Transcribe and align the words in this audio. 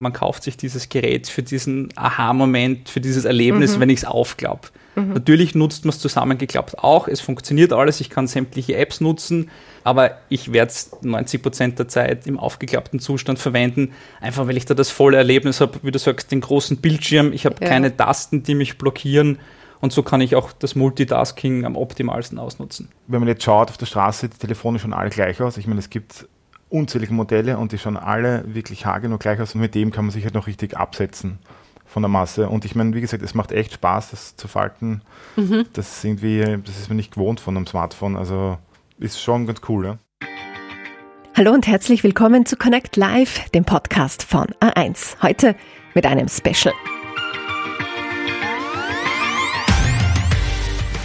man 0.00 0.12
kauft 0.12 0.44
sich 0.44 0.56
dieses 0.56 0.88
Gerät 0.88 1.28
für 1.28 1.42
diesen 1.42 1.88
Aha-Moment, 1.96 2.88
für 2.88 3.00
dieses 3.00 3.24
Erlebnis, 3.24 3.76
mhm. 3.76 3.80
wenn 3.80 3.90
ich 3.90 3.98
es 3.98 4.04
aufklappe. 4.04 4.68
Mhm. 4.94 5.14
Natürlich 5.14 5.54
nutzt 5.54 5.84
man 5.84 5.90
es 5.90 5.98
zusammengeklappt 5.98 6.78
auch. 6.78 7.08
Es 7.08 7.20
funktioniert 7.20 7.72
alles. 7.72 8.00
Ich 8.00 8.08
kann 8.08 8.28
sämtliche 8.28 8.76
Apps 8.76 9.00
nutzen, 9.00 9.50
aber 9.82 10.18
ich 10.28 10.52
werde 10.52 10.70
es 10.70 10.92
90 11.02 11.42
Prozent 11.42 11.78
der 11.80 11.88
Zeit 11.88 12.28
im 12.28 12.38
aufgeklappten 12.38 13.00
Zustand 13.00 13.40
verwenden, 13.40 13.92
einfach 14.20 14.46
weil 14.46 14.56
ich 14.56 14.66
da 14.66 14.74
das 14.74 14.90
volle 14.90 15.16
Erlebnis 15.16 15.60
habe, 15.60 15.80
wie 15.82 15.90
du 15.90 15.98
sagst, 15.98 16.30
den 16.30 16.42
großen 16.42 16.76
Bildschirm. 16.76 17.32
Ich 17.32 17.44
habe 17.44 17.56
ja. 17.60 17.68
keine 17.68 17.96
Tasten, 17.96 18.44
die 18.44 18.54
mich 18.54 18.78
blockieren. 18.78 19.38
Und 19.80 19.92
so 19.92 20.02
kann 20.02 20.20
ich 20.20 20.34
auch 20.34 20.52
das 20.52 20.74
Multitasking 20.74 21.64
am 21.64 21.76
optimalsten 21.76 22.38
ausnutzen. 22.38 22.88
Wenn 23.06 23.20
man 23.20 23.28
jetzt 23.28 23.44
schaut, 23.44 23.70
auf 23.70 23.78
der 23.78 23.86
Straße, 23.86 24.28
die 24.28 24.36
Telefone 24.36 24.78
schon 24.80 24.92
alle 24.92 25.10
gleich 25.10 25.40
aus. 25.40 25.56
Ich 25.56 25.68
meine, 25.68 25.78
es 25.78 25.88
gibt 25.88 26.26
unzählige 26.68 27.12
Modelle 27.12 27.58
und 27.58 27.72
die 27.72 27.78
schauen 27.78 27.96
alle 27.96 28.44
wirklich 28.46 28.86
haargenau 28.86 29.18
gleich 29.18 29.40
aus 29.40 29.54
und 29.54 29.60
mit 29.60 29.74
dem 29.74 29.90
kann 29.90 30.04
man 30.04 30.12
sich 30.12 30.24
halt 30.24 30.34
noch 30.34 30.46
richtig 30.46 30.76
absetzen 30.76 31.38
von 31.86 32.02
der 32.02 32.10
Masse. 32.10 32.48
Und 32.48 32.64
ich 32.64 32.74
meine, 32.74 32.94
wie 32.94 33.00
gesagt, 33.00 33.22
es 33.22 33.34
macht 33.34 33.52
echt 33.52 33.72
Spaß, 33.72 34.10
das 34.10 34.36
zu 34.36 34.46
falten. 34.48 35.02
Mhm. 35.36 35.64
Das 35.72 35.96
ist 35.96 36.04
irgendwie, 36.04 36.58
das 36.64 36.78
ist 36.78 36.88
mir 36.88 36.96
nicht 36.96 37.14
gewohnt 37.14 37.40
von 37.40 37.56
einem 37.56 37.66
Smartphone. 37.66 38.16
Also 38.16 38.58
ist 38.98 39.20
schon 39.20 39.46
ganz 39.46 39.60
cool, 39.68 39.86
ja. 39.86 39.98
Hallo 41.36 41.52
und 41.52 41.66
herzlich 41.66 42.02
willkommen 42.02 42.46
zu 42.46 42.56
Connect 42.56 42.96
Live, 42.96 43.48
dem 43.50 43.64
Podcast 43.64 44.24
von 44.24 44.46
A1. 44.60 45.22
Heute 45.22 45.54
mit 45.94 46.04
einem 46.04 46.28
Special. 46.28 46.74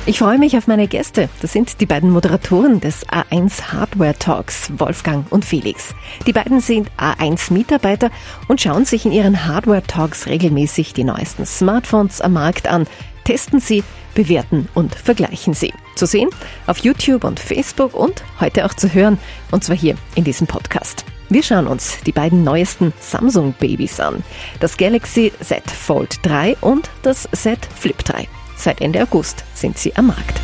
Ich 0.05 0.19
freue 0.19 0.37
mich 0.37 0.57
auf 0.57 0.67
meine 0.67 0.89
Gäste. 0.89 1.29
Das 1.41 1.53
sind 1.53 1.79
die 1.79 1.85
beiden 1.85 2.09
Moderatoren 2.09 2.81
des 2.81 3.07
A1 3.07 3.71
Hardware 3.71 4.13
Talks, 4.13 4.69
Wolfgang 4.77 5.31
und 5.31 5.45
Felix. 5.45 5.95
Die 6.27 6.33
beiden 6.33 6.59
sind 6.59 6.91
A1-Mitarbeiter 6.97 8.11
und 8.49 8.59
schauen 8.59 8.83
sich 8.83 9.05
in 9.05 9.13
ihren 9.13 9.45
Hardware 9.45 9.81
Talks 9.81 10.27
regelmäßig 10.27 10.93
die 10.93 11.05
neuesten 11.05 11.45
Smartphones 11.45 12.19
am 12.19 12.33
Markt 12.33 12.67
an, 12.67 12.85
testen 13.23 13.61
sie, 13.61 13.81
bewerten 14.13 14.67
und 14.73 14.93
vergleichen 14.93 15.53
sie. 15.53 15.71
Zu 15.95 16.05
sehen 16.05 16.29
auf 16.67 16.79
YouTube 16.79 17.23
und 17.23 17.39
Facebook 17.39 17.93
und 17.93 18.25
heute 18.41 18.65
auch 18.65 18.73
zu 18.73 18.93
hören, 18.93 19.17
und 19.51 19.63
zwar 19.63 19.77
hier 19.77 19.95
in 20.15 20.25
diesem 20.25 20.47
Podcast. 20.47 21.05
Wir 21.29 21.43
schauen 21.43 21.65
uns 21.65 21.99
die 22.05 22.11
beiden 22.11 22.43
neuesten 22.43 22.91
Samsung-Babys 22.99 24.01
an. 24.01 24.21
Das 24.59 24.75
Galaxy 24.75 25.31
Z 25.39 25.71
Fold 25.71 26.19
3 26.23 26.57
und 26.59 26.89
das 27.03 27.29
Z 27.31 27.57
Flip 27.73 27.97
3. 28.03 28.27
Seit 28.63 28.79
Ende 28.79 29.03
August 29.03 29.43
sind 29.53 29.77
sie 29.77 29.93
am 29.97 30.07
Markt. 30.07 30.39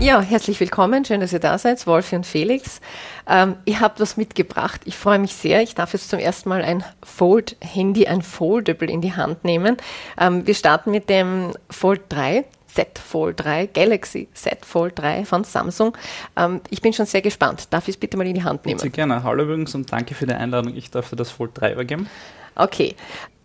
Ja, 0.00 0.22
herzlich 0.22 0.58
willkommen. 0.60 1.04
Schön, 1.04 1.20
dass 1.20 1.30
ihr 1.34 1.38
da 1.38 1.58
seid, 1.58 1.86
Wolfi 1.86 2.16
und 2.16 2.24
Felix. 2.24 2.80
Ähm, 3.28 3.56
ihr 3.66 3.80
habt 3.80 4.00
was 4.00 4.16
mitgebracht. 4.16 4.80
Ich 4.86 4.96
freue 4.96 5.18
mich 5.18 5.34
sehr. 5.34 5.60
Ich 5.60 5.74
darf 5.74 5.92
jetzt 5.92 6.08
zum 6.08 6.20
ersten 6.20 6.48
Mal 6.48 6.62
ein 6.62 6.82
Fold-Handy, 7.02 8.06
ein 8.06 8.22
Foldable 8.22 8.90
in 8.90 9.02
die 9.02 9.12
Hand 9.12 9.44
nehmen. 9.44 9.76
Ähm, 10.18 10.46
wir 10.46 10.54
starten 10.54 10.90
mit 10.90 11.10
dem 11.10 11.52
Fold 11.68 12.00
3. 12.08 12.46
Z 12.66 12.98
Fold 12.98 13.44
3, 13.44 13.66
Galaxy 13.66 14.28
Z 14.32 14.64
Fold 14.64 14.98
3 14.98 15.26
von 15.26 15.44
Samsung. 15.44 15.94
Ähm, 16.34 16.62
ich 16.70 16.80
bin 16.80 16.94
schon 16.94 17.04
sehr 17.04 17.20
gespannt. 17.20 17.66
Darf 17.74 17.88
ich 17.88 17.96
es 17.96 18.00
bitte 18.00 18.16
mal 18.16 18.26
in 18.26 18.34
die 18.34 18.42
Hand 18.42 18.64
nehmen? 18.64 18.80
Sehr 18.80 18.88
gerne. 18.88 19.22
Hallo 19.22 19.44
übrigens 19.44 19.74
und 19.74 19.92
danke 19.92 20.14
für 20.14 20.26
die 20.26 20.32
Einladung. 20.32 20.74
Ich 20.74 20.90
darf 20.90 21.10
dir 21.10 21.16
das 21.16 21.30
Fold 21.30 21.50
3 21.54 21.74
übergeben. 21.74 22.08
Okay 22.56 22.96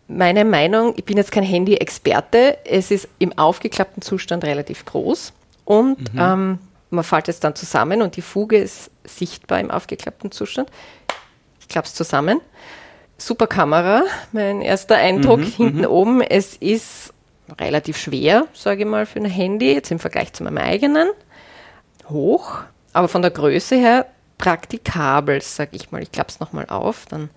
meine 0.10 0.44
Meinung, 0.44 0.94
ich 0.98 1.06
bin 1.06 1.18
jetzt 1.18 1.32
kein 1.32 1.44
Handy-Experte, 1.44 2.58
es 2.66 2.92
ist 2.92 3.08
im 3.20 3.38
aufgeklappten 3.38 4.02
Zustand 4.02 4.44
relativ 4.44 4.84
groß 4.86 5.32
und 5.66 6.14
mhm. 6.14 6.20
ähm, 6.20 6.60
man 6.90 7.04
fällt 7.04 7.30
es 7.30 7.40
dann 7.40 7.56
zusammen 7.56 8.02
und 8.02 8.16
die 8.16 8.24
Fuge 8.24 8.58
ist 8.58 8.90
sichtbar 9.04 9.60
im 9.60 9.70
aufgeklappten 9.70 10.32
Zustand. 10.32 10.70
Ich 11.60 11.68
klappe 11.68 11.88
es 11.88 11.94
zusammen. 11.94 12.42
Super 13.20 13.48
Kamera, 13.48 14.04
mein 14.32 14.62
erster 14.62 14.96
Eindruck 14.96 15.42
mhm, 15.42 15.44
hinten 15.44 15.80
mhm. 15.80 15.86
oben. 15.86 16.22
Es 16.22 16.56
ist 16.56 17.14
relativ 17.60 17.98
schwer, 17.98 18.48
sage 18.54 18.82
ich 18.82 18.88
mal, 18.88 19.06
für 19.06 19.20
ein 19.20 19.26
Handy, 19.26 19.74
jetzt 19.74 19.92
im 19.92 20.00
Vergleich 20.00 20.34
zu 20.34 20.44
meinem 20.44 20.58
eigenen. 20.58 21.10
Hoch, 22.10 22.62
aber 22.94 23.08
von 23.08 23.22
der 23.22 23.32
Größe 23.32 23.76
her 23.76 24.08
praktikabel, 24.40 25.42
sage 25.42 25.72
ich 25.74 25.92
mal. 25.92 26.02
Ich 26.02 26.12
klappe 26.12 26.32
es 26.32 26.40
nochmal 26.40 26.66
auf, 26.68 27.06
dann, 27.10 27.30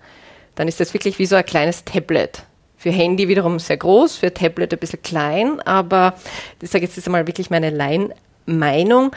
dann 0.55 0.67
ist 0.67 0.79
das 0.79 0.95
wirklich 0.95 1.19
wie 1.19 1.27
so 1.27 1.35
ein 1.35 1.45
kleines 1.45 1.85
Tablet. 1.85 2.43
Für 2.83 2.91
Handy 2.91 3.29
wiederum 3.29 3.59
sehr 3.59 3.77
groß, 3.77 4.17
für 4.17 4.33
Tablet 4.33 4.73
ein 4.73 4.77
bisschen 4.77 5.01
klein, 5.01 5.61
aber 5.61 6.15
ich 6.61 6.69
sage 6.69 6.83
jetzt, 6.83 6.97
ist 6.97 7.07
einmal 7.07 7.25
wirklich 7.25 7.49
meine 7.49 7.69
Laien-Meinung. 7.69 9.11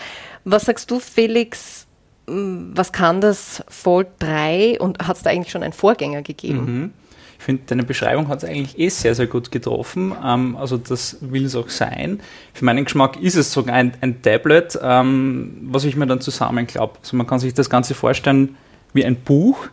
Was 0.44 0.66
sagst 0.66 0.88
du, 0.88 1.00
Felix? 1.00 1.88
Was 2.28 2.92
kann 2.92 3.20
das 3.20 3.64
Fold 3.66 4.06
3 4.20 4.78
und 4.78 5.08
hat 5.08 5.16
es 5.16 5.24
da 5.24 5.30
eigentlich 5.30 5.50
schon 5.50 5.64
einen 5.64 5.72
Vorgänger 5.72 6.22
gegeben? 6.22 6.64
Mhm. 6.64 6.92
Ich 7.40 7.44
finde, 7.44 7.64
deine 7.66 7.82
Beschreibung 7.82 8.28
hat 8.28 8.44
es 8.44 8.48
eigentlich 8.48 8.78
eh 8.78 8.88
sehr, 8.88 9.16
sehr 9.16 9.26
gut 9.26 9.50
getroffen. 9.50 10.14
Ähm, 10.24 10.56
also 10.56 10.76
das 10.76 11.16
will 11.20 11.44
es 11.44 11.56
auch 11.56 11.68
sein. 11.68 12.20
Für 12.54 12.64
meinen 12.64 12.84
Geschmack 12.84 13.20
ist 13.20 13.34
es 13.34 13.52
sogar 13.52 13.74
ein, 13.74 13.94
ein 14.00 14.22
Tablet, 14.22 14.78
ähm, 14.80 15.56
was 15.62 15.82
ich 15.82 15.96
mir 15.96 16.06
dann 16.06 16.20
zusammenklappe. 16.20 17.00
Also 17.02 17.16
man 17.16 17.26
kann 17.26 17.40
sich 17.40 17.52
das 17.52 17.68
Ganze 17.68 17.94
vorstellen 17.94 18.56
wie 18.92 19.04
ein 19.04 19.16
Buch, 19.16 19.66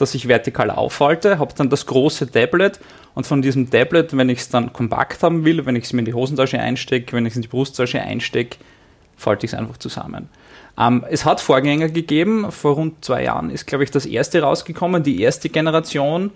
das 0.00 0.14
ich 0.14 0.28
vertikal 0.28 0.70
aufhalte, 0.70 1.38
habe 1.38 1.54
dann 1.56 1.70
das 1.70 1.86
große 1.86 2.30
Tablet 2.30 2.80
und 3.14 3.26
von 3.26 3.42
diesem 3.42 3.70
Tablet, 3.70 4.16
wenn 4.16 4.28
ich 4.28 4.38
es 4.40 4.48
dann 4.48 4.72
kompakt 4.72 5.22
haben 5.22 5.44
will, 5.44 5.66
wenn 5.66 5.76
ich 5.76 5.84
es 5.84 5.92
mir 5.92 6.00
in 6.00 6.04
die 6.04 6.14
Hosentasche 6.14 6.58
einstecke, 6.58 7.16
wenn 7.16 7.26
ich 7.26 7.32
es 7.32 7.36
in 7.36 7.42
die 7.42 7.48
Brusttasche 7.48 8.00
einstecke, 8.00 8.58
falte 9.16 9.46
ich 9.46 9.52
es 9.52 9.58
einfach 9.58 9.76
zusammen. 9.76 10.28
Ähm, 10.78 11.04
es 11.10 11.24
hat 11.24 11.40
Vorgänger 11.40 11.88
gegeben, 11.88 12.50
vor 12.52 12.74
rund 12.74 13.04
zwei 13.04 13.24
Jahren 13.24 13.50
ist, 13.50 13.66
glaube 13.66 13.84
ich, 13.84 13.90
das 13.90 14.06
erste 14.06 14.40
rausgekommen, 14.42 15.02
die 15.02 15.20
erste 15.20 15.48
Generation 15.48 16.30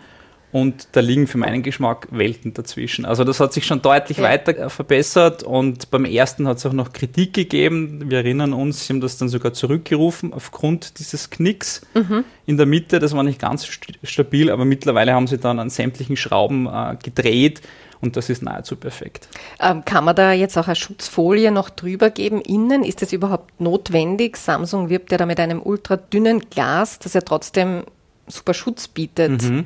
und 0.53 0.89
da 0.93 1.01
liegen 1.01 1.27
für 1.27 1.39
meinen 1.39 1.63
Geschmack 1.63 2.09
Welten 2.11 2.53
dazwischen. 2.53 3.07
Also 3.07 3.25
das 3.25 3.41
hat 3.41 3.55
sich 3.55 3.65
schon 3.65 3.81
deutlich 3.81 4.19
ja. 4.19 4.25
weiter 4.25 4.57
äh, 4.57 4.69
verbessert 4.69 5.43
und 5.43 5.91
beim 5.91 6.05
ersten 6.05 6.47
hat 6.47 6.59
es 6.59 6.67
auch 6.67 6.75
noch 6.75 6.93
Kritik 6.93 7.33
gegeben. 7.33 8.11
Wir 8.11 8.19
erinnern 8.19 8.53
uns, 8.53 8.87
sie 8.87 8.93
haben 8.93 9.01
das 9.01 9.17
dann 9.17 9.31
sogar 9.31 9.55
zurückgerufen 9.55 10.35
aufgrund 10.35 10.99
dieses 10.99 11.31
Knicks 11.31 11.81
mhm. 11.95 12.25
in 12.45 12.59
der 12.59 12.67
Mitte. 12.67 12.99
Das 12.99 13.17
war 13.17 13.23
nicht 13.23 13.41
ganz 13.41 13.65
st 13.65 13.99
stabil, 14.03 14.51
aber 14.51 14.67
mittlerweile 14.67 15.15
haben 15.15 15.27
sie 15.27 15.39
dann 15.39 15.59
an 15.59 15.71
sämtlichen 15.71 16.17
Schrauben 16.17 16.67
äh, 16.67 16.97
gedreht 17.03 17.63
und 18.03 18.19
das 18.19 18.29
ist 18.29 18.43
nahezu 18.43 18.77
perfekt. 18.77 19.29
Ähm, 19.59 19.87
kann 19.87 20.05
man 20.05 20.15
da 20.15 20.33
jetzt 20.33 20.59
auch 20.59 20.67
eine 20.67 20.77
Schutzfolie 20.77 21.51
noch 21.51 21.71
drüber 21.71 22.11
geben 22.11 22.43
innen? 22.43 22.85
Ist 22.85 23.01
das 23.01 23.15
überhaupt 23.15 23.59
notwendig? 23.59 24.37
Samsung 24.37 24.91
wirbt 24.91 25.13
ja 25.13 25.17
da 25.17 25.25
mit 25.25 25.41
einem 25.41 25.63
ultradünnen 25.63 26.41
Glas, 26.51 26.99
das 26.99 27.15
ja 27.15 27.23
trotzdem 27.23 27.85
super 28.27 28.53
Schutz 28.53 28.87
bietet. 28.87 29.43
Mhm 29.43 29.65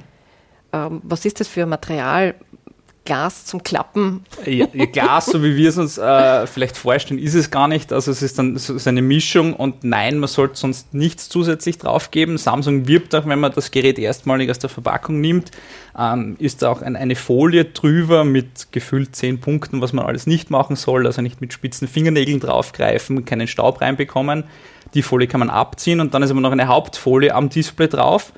ähm, 0.76 1.00
was 1.04 1.24
ist 1.24 1.40
das 1.40 1.48
für 1.48 1.62
ein 1.62 1.68
Material? 1.68 2.34
Glas 3.06 3.44
zum 3.46 3.62
Klappen. 3.62 4.24
Ja, 4.44 4.66
Glas, 4.66 5.26
so 5.26 5.42
wie 5.42 5.56
wir 5.56 5.68
es 5.70 5.78
uns 5.78 5.96
äh, 5.96 6.46
vielleicht 6.46 6.76
vorstellen, 6.76 7.20
ist 7.20 7.34
es 7.34 7.50
gar 7.50 7.68
nicht. 7.68 7.92
Also 7.92 8.10
es 8.10 8.20
ist 8.20 8.38
dann 8.38 8.58
so 8.58 8.76
eine 8.84 9.00
Mischung 9.00 9.54
und 9.54 9.84
nein, 9.84 10.18
man 10.18 10.28
sollte 10.28 10.56
sonst 10.56 10.92
nichts 10.92 11.28
zusätzlich 11.28 11.78
draufgeben. 11.78 12.36
Samsung 12.36 12.88
wirbt 12.88 13.14
auch, 13.14 13.24
wenn 13.26 13.38
man 13.38 13.52
das 13.52 13.70
Gerät 13.70 13.98
erstmalig 13.98 14.50
aus 14.50 14.58
der 14.58 14.68
Verpackung 14.68 15.20
nimmt, 15.20 15.52
ähm, 15.96 16.36
ist 16.38 16.62
da 16.62 16.70
auch 16.70 16.82
ein, 16.82 16.96
eine 16.96 17.14
Folie 17.14 17.64
drüber 17.64 18.24
mit 18.24 18.72
gefüllt 18.72 19.16
zehn 19.16 19.40
Punkten, 19.40 19.80
was 19.80 19.92
man 19.92 20.04
alles 20.04 20.26
nicht 20.26 20.50
machen 20.50 20.76
soll. 20.76 21.06
Also 21.06 21.22
nicht 21.22 21.40
mit 21.40 21.52
spitzen 21.52 21.88
Fingernägeln 21.88 22.40
draufgreifen, 22.40 23.24
keinen 23.24 23.46
Staub 23.46 23.80
reinbekommen. 23.80 24.44
Die 24.94 25.02
Folie 25.02 25.28
kann 25.28 25.40
man 25.40 25.50
abziehen 25.50 26.00
und 26.00 26.12
dann 26.12 26.24
ist 26.24 26.32
aber 26.32 26.40
noch 26.40 26.52
eine 26.52 26.66
Hauptfolie 26.66 27.32
am 27.32 27.48
Display 27.48 27.88
drauf 27.88 28.32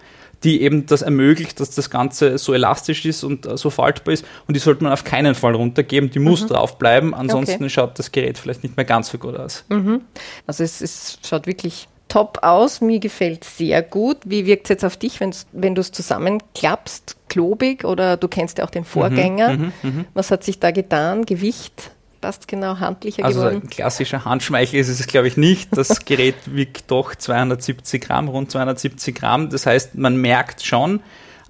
die 0.44 0.62
eben 0.62 0.86
das 0.86 1.02
ermöglicht, 1.02 1.58
dass 1.60 1.70
das 1.70 1.90
Ganze 1.90 2.38
so 2.38 2.54
elastisch 2.54 3.04
ist 3.04 3.24
und 3.24 3.46
äh, 3.46 3.56
so 3.56 3.70
faltbar 3.70 4.14
ist. 4.14 4.24
Und 4.46 4.54
die 4.54 4.60
sollte 4.60 4.84
man 4.84 4.92
auf 4.92 5.04
keinen 5.04 5.34
Fall 5.34 5.54
runtergeben. 5.54 6.10
Die 6.10 6.18
muss 6.18 6.42
mhm. 6.42 6.48
drauf 6.48 6.78
bleiben, 6.78 7.14
ansonsten 7.14 7.64
okay. 7.64 7.70
schaut 7.70 7.98
das 7.98 8.12
Gerät 8.12 8.38
vielleicht 8.38 8.62
nicht 8.62 8.76
mehr 8.76 8.84
ganz 8.84 9.10
so 9.10 9.18
gut 9.18 9.36
aus. 9.36 9.64
Mhm. 9.68 10.02
Also 10.46 10.64
es, 10.64 10.80
es 10.80 11.18
schaut 11.26 11.46
wirklich 11.46 11.88
top 12.08 12.38
aus. 12.42 12.80
Mir 12.80 13.00
gefällt 13.00 13.44
sehr 13.44 13.82
gut. 13.82 14.18
Wie 14.24 14.46
wirkt 14.46 14.66
es 14.66 14.70
jetzt 14.70 14.84
auf 14.84 14.96
dich, 14.96 15.20
wenn 15.20 15.74
du 15.74 15.80
es 15.80 15.92
zusammenklappst? 15.92 17.16
Klobig 17.28 17.84
oder 17.84 18.16
du 18.16 18.28
kennst 18.28 18.58
ja 18.58 18.64
auch 18.64 18.70
den 18.70 18.84
Vorgänger. 18.84 19.50
Mhm, 19.50 19.72
mh, 19.82 19.90
mh. 19.90 20.04
Was 20.14 20.30
hat 20.30 20.44
sich 20.44 20.58
da 20.58 20.70
getan? 20.70 21.26
Gewicht? 21.26 21.90
Passt 22.20 22.48
genau 22.48 22.78
handlicher 22.78 23.24
also 23.24 23.40
geworden? 23.40 23.62
Ein 23.64 23.70
klassischer 23.70 24.24
Handschmeichel 24.24 24.80
ist 24.80 24.88
es, 24.88 25.06
glaube 25.06 25.28
ich, 25.28 25.36
nicht. 25.36 25.76
Das 25.76 26.04
Gerät 26.04 26.36
wiegt 26.46 26.90
doch 26.90 27.14
270 27.14 28.02
Gramm, 28.02 28.28
rund 28.28 28.50
270 28.50 29.14
Gramm. 29.14 29.50
Das 29.50 29.66
heißt, 29.66 29.94
man 29.96 30.16
merkt 30.16 30.64
schon, 30.64 31.00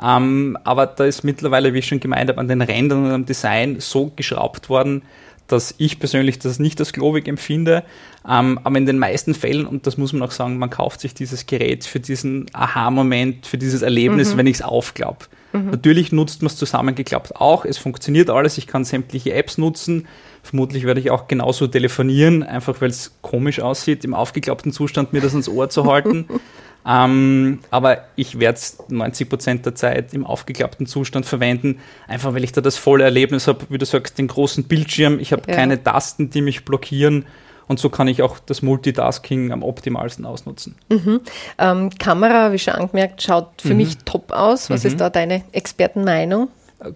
ähm, 0.03 0.56
aber 0.65 0.87
da 0.87 1.05
ist 1.05 1.25
mittlerweile, 1.25 1.75
wie 1.75 1.79
ich 1.79 1.88
schon 1.88 2.00
gemeint 2.00 2.31
habe, 2.31 2.41
an 2.41 2.49
den 2.49 2.62
Rändern 2.62 3.05
und 3.05 3.11
am 3.11 3.26
Design 3.26 3.81
so 3.81 4.12
geschraubt 4.15 4.69
worden, 4.69 5.03
dass 5.49 5.75
ich 5.79 5.99
persönlich 5.99 6.38
das 6.38 6.59
nicht 6.59 6.79
als 6.79 6.93
globig 6.93 7.26
empfinde. 7.26 7.82
Ähm, 8.29 8.61
aber 8.62 8.76
in 8.76 8.87
den 8.87 8.99
meisten 8.99 9.35
Fällen, 9.35 9.67
und 9.67 9.87
das 9.87 9.97
muss 9.97 10.12
man 10.12 10.23
auch 10.29 10.31
sagen, 10.31 10.59
man 10.59 10.71
kauft 10.71 11.00
sich 11.00 11.14
dieses 11.14 11.47
Gerät 11.47 11.85
für 11.85 12.00
diesen 12.00 12.47
Aha-Moment, 12.53 13.47
für 13.47 13.59
dieses 13.59 13.82
Erlebnis, 13.82 14.35
mhm. 14.35 14.38
wenn 14.38 14.47
ich 14.47 14.56
es 14.56 14.62
aufklappe. 14.62 15.26
Mhm. 15.53 15.71
Natürlich 15.71 16.12
nutzt 16.12 16.43
man 16.43 16.49
es 16.49 16.56
zusammengeklappt 16.56 17.37
auch. 17.37 17.64
Es 17.64 17.79
funktioniert 17.79 18.31
alles. 18.31 18.59
Ich 18.59 18.67
kann 18.67 18.85
sämtliche 18.85 19.32
Apps 19.32 19.59
nutzen. 19.59 20.06
Vermutlich 20.49 20.85
werde 20.85 20.99
ich 20.99 21.11
auch 21.11 21.29
genauso 21.29 21.67
telefonieren, 21.67 22.43
einfach 22.43 22.81
weil 22.81 22.89
es 22.89 23.12
komisch 23.21 23.61
aussieht, 23.61 24.03
im 24.06 24.15
aufgeklappten 24.15 24.73
Zustand 24.73 25.12
mir 25.12 25.21
das 25.21 25.33
ans 25.33 25.47
Ohr 25.47 25.69
zu 25.69 25.85
halten. 25.85 26.27
Ähm, 26.87 27.59
aber 27.71 28.05
ich 28.17 28.39
werde 28.39 28.56
es 28.56 28.79
90% 28.89 29.62
der 29.62 29.75
Zeit 29.75 30.15
im 30.15 30.25
aufgeklappten 30.25 30.87
Zustand 30.87 31.27
verwenden, 31.27 31.81
einfach 32.06 32.33
weil 32.33 32.45
ich 32.45 32.53
da 32.53 32.62
das 32.62 32.79
volle 32.79 33.05
Erlebnis 33.05 33.47
habe, 33.47 33.67
wie 33.69 33.77
du 33.77 33.85
sagst, 33.85 34.17
den 34.17 34.29
großen 34.29 34.65
Bildschirm. 34.65 35.19
Ich 35.21 35.33
habe 35.33 35.43
ja. 35.49 35.55
keine 35.55 35.83
Tasten, 35.83 36.31
die 36.31 36.41
mich 36.41 36.65
blockieren. 36.65 37.27
Und 37.67 37.79
so 37.79 37.91
kann 37.91 38.09
ich 38.09 38.23
auch 38.23 38.39
das 38.39 38.62
Multitasking 38.62 39.53
am 39.53 39.62
optimalsten 39.62 40.25
ausnutzen. 40.25 40.77
Mhm. 40.89 41.21
Ähm, 41.59 41.91
Kamera, 41.99 42.53
wie 42.53 42.59
schon 42.59 42.75
angemerkt, 42.75 43.23
schaut 43.23 43.61
für 43.61 43.73
mhm. 43.73 43.77
mich 43.77 43.99
top 44.06 44.33
aus. 44.33 44.71
Was 44.71 44.85
mhm. 44.85 44.89
ist 44.89 45.00
da 45.00 45.11
deine 45.11 45.43
Expertenmeinung? 45.53 46.49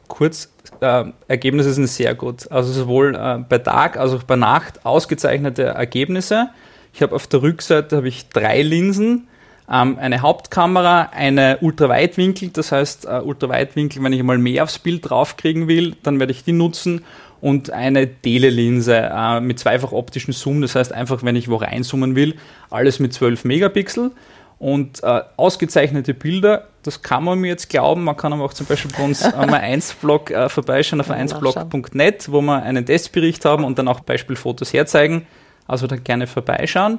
Kurz, 0.07 0.53
äh, 0.81 1.05
Ergebnisse 1.27 1.73
sind 1.73 1.89
sehr 1.89 2.15
gut. 2.15 2.51
Also 2.51 2.73
sowohl 2.73 3.17
äh, 3.17 3.39
bei 3.49 3.59
Tag 3.59 3.97
als 3.97 4.13
auch 4.13 4.23
bei 4.23 4.37
Nacht 4.37 4.85
ausgezeichnete 4.87 5.65
Ergebnisse. 5.65 6.51
Ich 6.93 7.03
habe 7.03 7.15
auf 7.15 7.27
der 7.27 7.43
Rückseite 7.43 8.03
ich 8.07 8.29
drei 8.29 8.63
Linsen, 8.63 9.27
ähm, 9.71 9.99
eine 9.99 10.23
Hauptkamera, 10.23 11.11
eine 11.13 11.59
Ultraweitwinkel, 11.61 12.51
das 12.51 12.71
heißt 12.71 13.07
äh, 13.07 13.21
Ultraweitwinkel, 13.25 14.03
wenn 14.03 14.13
ich 14.13 14.23
mal 14.23 14.39
mehr 14.39 14.65
aufs 14.65 14.79
Bild 14.79 15.09
draufkriegen 15.09 15.69
will, 15.69 15.97
dann 16.03 16.21
werde 16.21 16.33
ich 16.33 16.45
die 16.45 16.53
nutzen 16.53 17.05
und 17.41 17.71
eine 17.71 18.09
Telelinse 18.21 19.11
äh, 19.13 19.41
mit 19.41 19.59
zweifach 19.59 19.93
optischen 19.93 20.33
Zoom, 20.33 20.63
das 20.63 20.75
heißt 20.75 20.93
einfach, 20.93 21.25
wenn 21.25 21.37
ich 21.37 21.49
wo 21.49 21.57
reinzoomen 21.57 22.15
will, 22.15 22.37
alles 22.71 23.01
mit 23.01 23.13
12 23.13 23.45
Megapixel 23.45 24.13
und 24.59 25.03
äh, 25.03 25.23
ausgezeichnete 25.37 26.15
Bilder, 26.15 26.69
das 26.83 27.03
kann 27.03 27.25
man 27.25 27.39
mir 27.39 27.49
jetzt 27.49 27.69
glauben, 27.69 28.05
man 28.05 28.17
kann 28.17 28.33
aber 28.33 28.45
auch 28.45 28.53
zum 28.53 28.67
Beispiel 28.67 28.91
bei 28.97 29.05
uns 29.05 29.23
am 29.23 29.51
1-Blog 29.51 30.31
äh, 30.31 30.49
vorbeischauen 30.49 31.01
auf 31.01 31.11
1blog.net, 31.11 32.31
wo 32.31 32.41
wir 32.41 32.63
einen 32.63 32.85
Testbericht 32.85 33.45
haben 33.45 33.65
und 33.65 33.79
dann 33.79 33.89
auch 33.89 34.01
Beispielfotos 34.01 34.73
herzeigen, 34.73 35.27
also 35.67 35.87
da 35.87 35.97
gerne 35.97 36.27
vorbeischauen. 36.27 36.99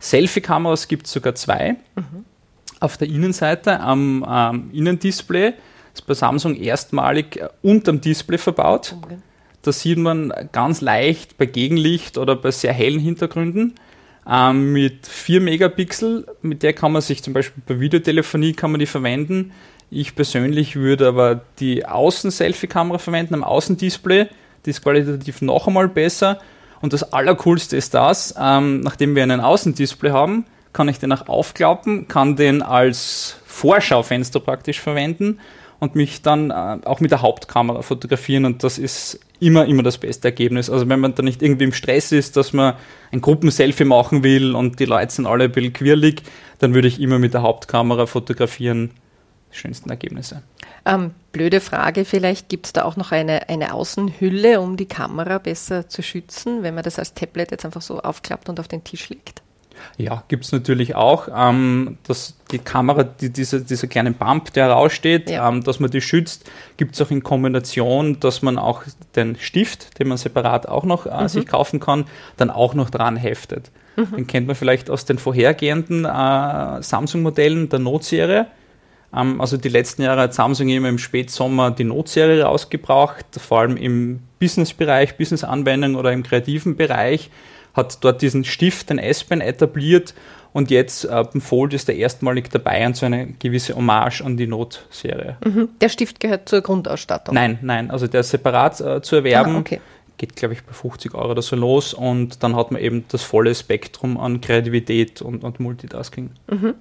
Selfie-Kameras 0.00 0.88
gibt 0.88 1.06
es 1.06 1.12
sogar 1.12 1.34
zwei. 1.36 1.76
Mhm. 1.94 2.24
Auf 2.80 2.96
der 2.96 3.08
Innenseite 3.08 3.78
am 3.78 4.26
ähm, 4.28 4.70
Innendisplay 4.72 5.52
ist 5.94 6.06
bei 6.06 6.14
Samsung 6.14 6.56
erstmalig 6.56 7.36
äh, 7.36 7.48
unterm 7.62 8.00
Display 8.00 8.38
verbaut. 8.38 8.96
Okay. 9.04 9.18
Da 9.62 9.70
sieht 9.70 9.98
man 9.98 10.32
ganz 10.50 10.80
leicht 10.80 11.38
bei 11.38 11.46
Gegenlicht 11.46 12.18
oder 12.18 12.34
bei 12.34 12.50
sehr 12.50 12.72
hellen 12.72 12.98
Hintergründen 12.98 13.74
ähm, 14.28 14.72
mit 14.72 15.06
4 15.06 15.40
Megapixel. 15.40 16.26
Mit 16.42 16.62
der 16.62 16.72
kann 16.72 16.92
man 16.92 17.02
sich 17.02 17.22
zum 17.22 17.32
Beispiel 17.32 17.62
bei 17.66 17.80
Videotelefonie 17.80 18.52
kann 18.52 18.70
man 18.70 18.80
die 18.80 18.86
verwenden. 18.86 19.52
Ich 19.90 20.14
persönlich 20.14 20.76
würde 20.76 21.08
aber 21.08 21.42
die 21.58 21.84
Außen-Selfie-Kamera 21.84 22.98
verwenden 22.98 23.34
am 23.34 23.44
Außendisplay. 23.44 24.28
Die 24.64 24.70
ist 24.70 24.82
qualitativ 24.82 25.42
noch 25.42 25.66
einmal 25.66 25.88
besser. 25.88 26.40
Und 26.80 26.92
das 26.92 27.12
Allercoolste 27.12 27.76
ist 27.76 27.94
das, 27.94 28.34
ähm, 28.40 28.80
nachdem 28.80 29.14
wir 29.14 29.22
einen 29.22 29.40
Außendisplay 29.40 30.10
haben, 30.10 30.46
kann 30.72 30.88
ich 30.88 30.98
den 30.98 31.12
auch 31.12 31.28
aufklappen, 31.28 32.08
kann 32.08 32.36
den 32.36 32.62
als 32.62 33.36
Vorschaufenster 33.46 34.40
praktisch 34.40 34.80
verwenden 34.80 35.38
und 35.82 35.96
mich 35.96 36.22
dann 36.22 36.52
äh, 36.52 36.78
auch 36.84 37.00
mit 37.00 37.10
der 37.10 37.22
Hauptkamera 37.22 37.82
fotografieren 37.82 38.44
und 38.44 38.62
das 38.62 38.78
ist 38.78 39.18
immer, 39.40 39.66
immer 39.66 39.82
das 39.82 39.98
beste 39.98 40.28
Ergebnis. 40.28 40.70
Also 40.70 40.88
wenn 40.88 41.00
man 41.00 41.16
da 41.16 41.24
nicht 41.24 41.42
irgendwie 41.42 41.64
im 41.64 41.72
Stress 41.72 42.12
ist, 42.12 42.36
dass 42.36 42.52
man 42.52 42.74
ein 43.10 43.20
Gruppenselfie 43.20 43.82
machen 43.82 44.22
will 44.22 44.54
und 44.54 44.78
die 44.78 44.84
Leute 44.84 45.12
sind 45.12 45.26
alle 45.26 45.46
ein 45.46 45.50
bisschen 45.50 45.72
quirlig, 45.72 46.22
dann 46.60 46.72
würde 46.72 46.86
ich 46.86 47.00
immer 47.00 47.18
mit 47.18 47.34
der 47.34 47.42
Hauptkamera 47.42 48.06
fotografieren. 48.06 48.92
Die 49.52 49.58
schönsten 49.58 49.90
Ergebnisse. 49.90 50.44
Ähm, 50.86 51.10
blöde 51.32 51.60
Frage 51.60 52.04
vielleicht, 52.04 52.48
gibt 52.48 52.66
es 52.66 52.72
da 52.72 52.84
auch 52.84 52.94
noch 52.94 53.10
eine, 53.10 53.48
eine 53.48 53.74
Außenhülle, 53.74 54.60
um 54.60 54.76
die 54.76 54.86
Kamera 54.86 55.38
besser 55.38 55.88
zu 55.88 56.00
schützen, 56.00 56.62
wenn 56.62 56.76
man 56.76 56.84
das 56.84 57.00
als 57.00 57.14
Tablet 57.14 57.50
jetzt 57.50 57.64
einfach 57.64 57.82
so 57.82 57.98
aufklappt 57.98 58.48
und 58.48 58.60
auf 58.60 58.68
den 58.68 58.84
Tisch 58.84 59.08
legt? 59.08 59.42
Ja, 59.96 60.22
gibt 60.28 60.44
es 60.44 60.52
natürlich 60.52 60.94
auch. 60.94 61.28
Ähm, 61.34 61.98
dass 62.06 62.36
die 62.50 62.58
Kamera, 62.58 63.04
die, 63.04 63.30
diese, 63.30 63.62
dieser 63.62 63.86
kleine 63.86 64.12
Bump, 64.12 64.52
der 64.52 64.66
heraussteht, 64.66 65.30
ja. 65.30 65.48
ähm, 65.48 65.62
dass 65.62 65.80
man 65.80 65.90
die 65.90 66.00
schützt, 66.00 66.50
gibt 66.76 66.94
es 66.94 67.00
auch 67.00 67.10
in 67.10 67.22
Kombination, 67.22 68.20
dass 68.20 68.42
man 68.42 68.58
auch 68.58 68.82
den 69.16 69.36
Stift, 69.36 69.98
den 69.98 70.08
man 70.08 70.18
separat 70.18 70.68
auch 70.68 70.84
noch 70.84 71.06
äh, 71.06 71.22
mhm. 71.22 71.28
sich 71.28 71.46
kaufen 71.46 71.80
kann, 71.80 72.04
dann 72.36 72.50
auch 72.50 72.74
noch 72.74 72.90
dran 72.90 73.16
heftet. 73.16 73.70
Mhm. 73.96 74.16
Den 74.16 74.26
kennt 74.26 74.46
man 74.46 74.56
vielleicht 74.56 74.90
aus 74.90 75.04
den 75.04 75.18
vorhergehenden 75.18 76.04
äh, 76.04 76.82
Samsung-Modellen 76.82 77.68
der 77.68 77.78
Note-Serie. 77.78 78.46
Ähm, 79.14 79.40
also 79.40 79.56
die 79.56 79.68
letzten 79.68 80.02
Jahre 80.02 80.22
hat 80.22 80.34
Samsung 80.34 80.68
immer 80.68 80.88
im 80.88 80.98
Spätsommer 80.98 81.70
die 81.70 81.84
Note-Serie 81.84 82.42
rausgebracht, 82.44 83.26
vor 83.38 83.60
allem 83.60 83.76
im 83.76 84.20
Business-Bereich, 84.40 85.16
Business-Anwendung 85.16 85.94
oder 85.94 86.12
im 86.12 86.22
kreativen 86.22 86.76
Bereich 86.76 87.30
hat 87.74 88.04
dort 88.04 88.22
diesen 88.22 88.44
Stift, 88.44 88.90
den 88.90 88.98
S-Pen 88.98 89.40
etabliert 89.40 90.14
und 90.52 90.70
jetzt 90.70 91.04
äh, 91.04 91.24
Fold 91.40 91.72
ist 91.72 91.88
der 91.88 91.96
erstmalig 91.96 92.50
dabei 92.50 92.84
und 92.86 92.96
so 92.96 93.06
eine 93.06 93.28
gewisse 93.38 93.74
Hommage 93.74 94.22
an 94.22 94.36
die 94.36 94.46
Note-Serie. 94.46 95.38
Mhm. 95.44 95.70
Der 95.80 95.88
Stift 95.88 96.20
gehört 96.20 96.48
zur 96.48 96.60
Grundausstattung? 96.60 97.34
Nein, 97.34 97.58
nein, 97.62 97.90
also 97.90 98.06
der 98.06 98.20
ist 98.20 98.30
separat 98.30 98.80
äh, 98.80 99.02
zu 99.02 99.16
erwerben. 99.16 99.56
Ah, 99.56 99.60
okay. 99.60 99.80
Geht, 100.18 100.36
glaube 100.36 100.54
ich, 100.54 100.62
bei 100.62 100.72
50 100.72 101.14
Euro 101.14 101.30
oder 101.30 101.42
so 101.42 101.56
los 101.56 101.94
und 101.94 102.42
dann 102.42 102.54
hat 102.54 102.70
man 102.70 102.80
eben 102.80 103.04
das 103.08 103.22
volle 103.22 103.54
Spektrum 103.54 104.18
an 104.18 104.40
Kreativität 104.40 105.22
und, 105.22 105.42
und 105.42 105.58
Multitasking. 105.58 106.30
Mhm. 106.50 106.74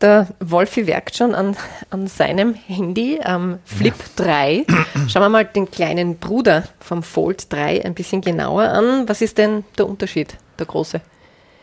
Der 0.00 0.28
Wolfi 0.40 0.86
werkt 0.86 1.14
schon 1.14 1.34
an, 1.34 1.56
an 1.90 2.06
seinem 2.06 2.54
Handy, 2.54 3.20
am 3.22 3.58
Flip 3.64 3.94
ja. 4.18 4.24
3. 4.24 4.66
Schauen 5.08 5.22
wir 5.22 5.28
mal 5.28 5.44
den 5.44 5.70
kleinen 5.70 6.16
Bruder 6.16 6.64
vom 6.80 7.02
Fold 7.02 7.52
3 7.52 7.84
ein 7.84 7.94
bisschen 7.94 8.22
genauer 8.22 8.70
an. 8.70 9.08
Was 9.08 9.20
ist 9.20 9.36
denn 9.36 9.64
der 9.76 9.86
Unterschied, 9.86 10.38
der 10.58 10.66
große? 10.66 11.02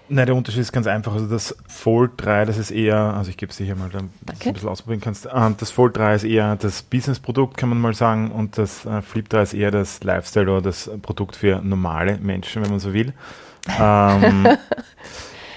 Nein, 0.09 0.27
der 0.27 0.35
Unterschied 0.35 0.61
ist 0.61 0.71
ganz 0.71 0.85
einfach. 0.85 1.13
Also 1.13 1.25
das 1.25 1.55
Fold 1.67 2.11
3, 2.17 2.45
das 2.45 2.57
ist 2.57 2.69
eher, 2.71 2.97
also 2.97 3.29
ich 3.29 3.37
gebe 3.37 3.49
es 3.49 3.57
dir 3.57 3.65
hier 3.65 3.75
mal, 3.75 3.89
damit 3.89 4.11
du 4.25 4.47
ein 4.47 4.53
bisschen 4.53 4.69
ausprobieren 4.69 5.01
kannst. 5.01 5.27
Ähm, 5.33 5.55
das 5.57 5.71
Fold 5.71 5.97
3 5.97 6.15
ist 6.15 6.23
eher 6.23 6.55
das 6.55 6.83
Business-Produkt, 6.83 7.57
kann 7.57 7.69
man 7.69 7.81
mal 7.81 7.93
sagen, 7.93 8.31
und 8.31 8.57
das 8.57 8.85
äh, 8.85 9.01
Flip 9.01 9.27
3 9.27 9.41
ist 9.41 9.53
eher 9.55 9.71
das 9.71 10.03
Lifestyle 10.03 10.49
oder 10.49 10.61
das 10.61 10.89
Produkt 11.01 11.35
für 11.35 11.59
normale 11.61 12.19
Menschen, 12.19 12.63
wenn 12.63 12.69
man 12.69 12.79
so 12.79 12.93
will. 12.93 13.13
Ähm, 13.77 14.47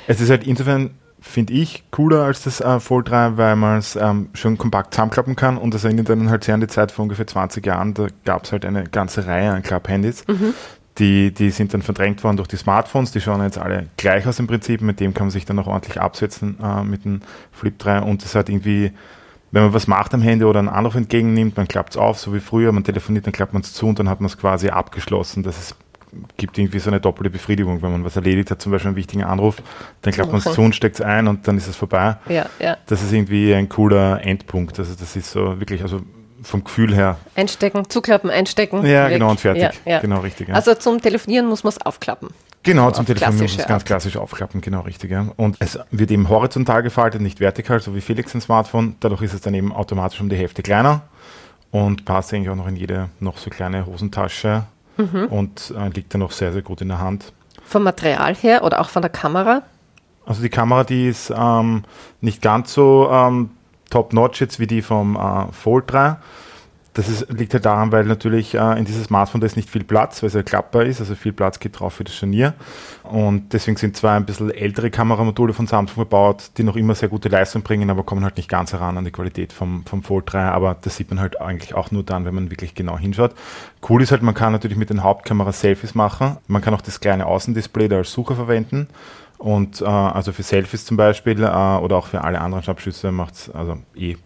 es 0.09 0.21
ist 0.21 0.31
halt 0.31 0.45
insofern 0.45 0.91
finde 1.21 1.53
ich, 1.53 1.85
cooler 1.91 2.25
als 2.25 2.43
das 2.45 2.61
äh, 2.61 2.81
Fold 2.81 3.11
3, 3.11 3.37
weil 3.37 3.57
man 3.57 3.79
es 3.79 3.97
ähm, 3.97 4.31
schon 4.35 4.59
kompakt 4.59 4.95
zusammenklappen 4.95 5.37
kann 5.37 5.59
und 5.59 5.75
das 5.75 5.85
erinnert 5.85 6.09
dann 6.09 6.31
halt 6.31 6.45
sehr 6.45 6.55
an 6.55 6.61
die 6.61 6.67
Zeit 6.67 6.93
vor 6.93 7.03
ungefähr 7.03 7.27
20 7.27 7.65
Jahren. 7.65 7.95
Da 7.95 8.07
gab 8.25 8.45
es 8.45 8.53
halt 8.53 8.65
eine 8.65 8.85
ganze 8.85 9.27
Reihe 9.27 9.53
an 9.53 9.63
Klapp-Handys. 9.63 10.27
Mhm. 10.27 10.55
Die, 10.99 11.33
die 11.33 11.51
sind 11.51 11.73
dann 11.73 11.83
verdrängt 11.83 12.25
worden 12.25 12.37
durch 12.37 12.49
die 12.49 12.57
Smartphones, 12.57 13.13
die 13.13 13.21
schauen 13.21 13.43
jetzt 13.43 13.59
alle 13.59 13.87
gleich 13.97 14.27
aus 14.27 14.39
im 14.39 14.47
Prinzip, 14.47 14.83
mit 14.83 15.01
dem 15.01 15.15
kann 15.15 15.27
man 15.27 15.31
sich 15.31 15.45
dann 15.45 15.59
auch 15.59 15.67
ordentlich 15.67 16.01
absetzen 16.01 16.59
äh, 16.63 16.83
mit 16.83 17.05
dem 17.05 17.21
Flip 17.53 17.79
3 17.79 18.01
und 18.03 18.25
das 18.25 18.35
hat 18.35 18.49
irgendwie, 18.49 18.93
wenn 19.51 19.63
man 19.63 19.73
was 19.73 19.87
macht 19.87 20.13
am 20.15 20.21
Handy 20.21 20.45
oder 20.45 20.59
einen 20.59 20.69
Anruf 20.69 20.97
entgegennimmt, 20.97 21.57
man 21.57 21.69
klappt 21.69 21.91
es 21.91 21.97
auf, 21.97 22.19
so 22.19 22.35
wie 22.35 22.41
früher, 22.41 22.73
man 22.73 22.85
telefoniert, 22.85 23.27
dann 23.27 23.33
klappt 23.33 23.53
man 23.53 23.63
es 23.63 23.73
zu 23.73 23.87
und 23.87 23.99
dann 23.99 24.09
hat 24.09 24.21
man 24.21 24.27
es 24.27 24.37
quasi 24.37 24.69
abgeschlossen. 24.69 25.43
Das 25.43 25.59
ist 25.59 25.77
gibt 26.37 26.59
irgendwie 26.59 26.79
so 26.79 26.91
eine 26.91 27.01
doppelte 27.01 27.31
Befriedigung, 27.31 27.83
wenn 27.83 27.93
man 27.93 28.05
was 28.05 28.17
erledigt 28.17 28.51
hat, 28.51 28.61
zum 28.61 28.73
Beispiel 28.73 28.89
einen 28.89 28.97
wichtigen 28.97 29.25
Anruf, 29.25 29.57
dann 30.03 30.13
klappt 30.13 30.33
man 30.33 30.41
es 30.45 30.53
zu 30.53 30.61
und 30.61 30.75
steckt 30.75 30.97
es 30.97 31.01
ein 31.01 31.29
und 31.29 31.47
dann 31.47 31.57
ist 31.57 31.69
es 31.69 31.77
vorbei. 31.77 32.17
Ja, 32.29 32.47
ja. 32.59 32.77
Das 32.87 33.03
ist 33.03 33.13
irgendwie 33.13 33.55
ein 33.55 33.69
cooler 33.69 34.25
Endpunkt. 34.25 34.79
Also 34.79 34.95
das 34.95 35.17
ist 35.17 35.31
so 35.31 35.59
wirklich, 35.61 35.83
also 35.83 36.01
vom 36.43 36.65
Gefühl 36.65 36.95
her. 36.95 37.19
Einstecken, 37.35 37.89
zuklappen, 37.89 38.31
einstecken. 38.31 38.85
Ja, 38.87 39.07
weg. 39.07 39.15
genau, 39.15 39.31
und 39.31 39.41
fertig. 39.41 39.63
Ja, 39.85 39.93
ja. 39.93 40.01
Genau, 40.01 40.21
richtig. 40.21 40.49
Ja. 40.49 40.55
Also 40.55 40.75
zum 40.75 41.01
Telefonieren 41.01 41.47
muss 41.47 41.65
man 41.65 41.71
es 41.71 41.81
aufklappen. 41.81 42.31
Genau, 42.63 42.89
so 42.89 42.97
zum 42.97 43.07
Telefonieren 43.07 43.43
muss 43.43 43.53
man 43.53 43.61
es 43.61 43.67
ganz 43.67 43.85
klassisch 43.85 44.17
aufklappen, 44.17 44.61
genau, 44.61 44.81
richtig. 44.81 45.15
Und 45.37 45.57
es 45.61 45.79
wird 45.91 46.11
eben 46.11 46.29
horizontal 46.29 46.83
gefaltet, 46.83 47.23
nicht 47.23 47.41
vertikal, 47.41 47.81
so 47.81 47.95
wie 47.95 48.01
Felix 48.01 48.35
ein 48.35 48.41
Smartphone. 48.41 48.97
Dadurch 49.01 49.23
ist 49.23 49.35
es 49.35 49.41
dann 49.41 49.55
eben 49.55 49.73
automatisch 49.73 50.21
um 50.21 50.29
die 50.29 50.37
Hälfte 50.37 50.63
kleiner 50.63 51.03
und 51.71 52.05
passt 52.05 52.35
eigentlich 52.35 52.51
auch 52.51 52.57
noch 52.57 52.67
in 52.67 52.77
jede 52.77 53.09
noch 53.21 53.39
so 53.39 53.51
kleine 53.51 53.87
Hosentasche 53.87 54.65
mhm. 55.01 55.27
und 55.27 55.75
äh, 55.77 55.89
liegt 55.89 56.15
dann 56.15 56.23
auch 56.23 56.33
sehr, 56.33 56.53
sehr 56.53 56.63
gut 56.63 56.81
in 56.81 56.89
der 56.89 57.01
Hand. 57.01 57.33
Vom 57.65 57.83
Material 57.85 58.35
her 58.35 58.65
oder 58.65 58.81
auch 58.81 58.89
von 58.89 59.03
der 59.03 59.11
Kamera? 59.11 59.63
Also 60.27 60.43
die 60.43 60.49
Kamera, 60.49 60.85
die 60.85 61.09
ist 61.09 61.33
ähm, 61.37 61.85
nicht 62.21 62.43
ganz 62.43 62.73
so 62.73 63.09
ähm, 63.11 63.51
top-notch 63.91 64.41
jetzt 64.41 64.61
wie 64.61 64.67
die 64.67 64.83
vom 64.83 65.17
äh, 65.17 65.53
Fold 65.53 65.91
3. 65.91 66.17
Das 66.93 67.09
ist, 67.09 67.31
liegt 67.31 67.55
halt 67.55 67.65
daran, 67.65 67.93
weil 67.93 68.05
natürlich 68.05 68.55
äh, 68.55 68.79
in 68.79 68.85
dieses 68.85 69.05
Smartphone 69.05 69.41
da 69.41 69.47
ist 69.47 69.57
nicht 69.57 69.71
viel 69.71 69.85
Platz, 69.85 70.23
weil 70.23 70.29
es 70.29 70.35
ja 70.35 70.43
klappbar 70.43 70.85
ist, 70.85 71.01
also 71.01 71.15
viel 71.15 71.33
Platz 71.33 71.61
geht 71.61 71.79
drauf 71.79 71.95
für 71.95 72.05
das 72.05 72.15
Scharnier. 72.15 72.55
Und 73.05 73.53
deswegen 73.53 73.77
sind 73.77 73.97
zwei 73.97 74.17
ein 74.17 74.27
bisschen 74.27 74.51
ältere 74.51 74.91
Kameramodule 74.91 75.53
von 75.53 75.69
Samsung 75.69 75.95
verbaut, 75.95 76.51
die 76.57 76.65
noch 76.65 76.75
immer 76.75 76.97
sehr 76.97 77.09
gute 77.09 77.29
Leistung 77.29 77.63
bringen, 77.63 77.91
aber 77.91 78.03
kommen 78.03 78.25
halt 78.25 78.37
nicht 78.37 78.49
ganz 78.49 78.73
heran 78.73 78.99
an 78.99 79.05
die 79.05 79.13
Qualität 79.13 79.53
vom, 79.53 79.85
vom 79.87 80.03
Fold 80.03 80.33
3. 80.33 80.41
Aber 80.47 80.77
das 80.81 80.97
sieht 80.97 81.11
man 81.11 81.21
halt 81.21 81.41
eigentlich 81.41 81.75
auch 81.75 81.93
nur 81.93 82.03
dann, 82.03 82.25
wenn 82.25 82.35
man 82.35 82.51
wirklich 82.51 82.75
genau 82.75 82.99
hinschaut. 82.99 83.35
Cool 83.89 84.03
ist 84.03 84.11
halt, 84.11 84.23
man 84.23 84.35
kann 84.35 84.53
natürlich 84.53 84.77
mit 84.77 84.91
den 84.91 85.05
Hauptkameras 85.05 85.61
Selfies 85.61 85.95
machen. 85.95 86.39
Man 86.49 86.61
kann 86.61 86.75
auch 86.75 86.83
das 86.83 87.01
kleine 87.01 87.27
Außendisplay 87.27 87.89
da 87.89 87.99
als 87.99 88.13
Sucher 88.13 88.35
verwenden. 88.35 88.89
Und 89.39 89.81
äh, 89.81 89.85
also 89.85 90.33
für 90.33 90.43
Selfies 90.43 90.85
zum 90.85 90.97
Beispiel 90.97 91.43
äh, 91.43 91.47
oder 91.47 91.97
auch 91.97 92.09
für 92.09 92.25
alle 92.25 92.41
anderen 92.41 92.63
Schnappschüsse 92.65 93.13
macht 93.13 93.35
es 93.35 93.51
also 93.51 93.79
eh 93.95 94.17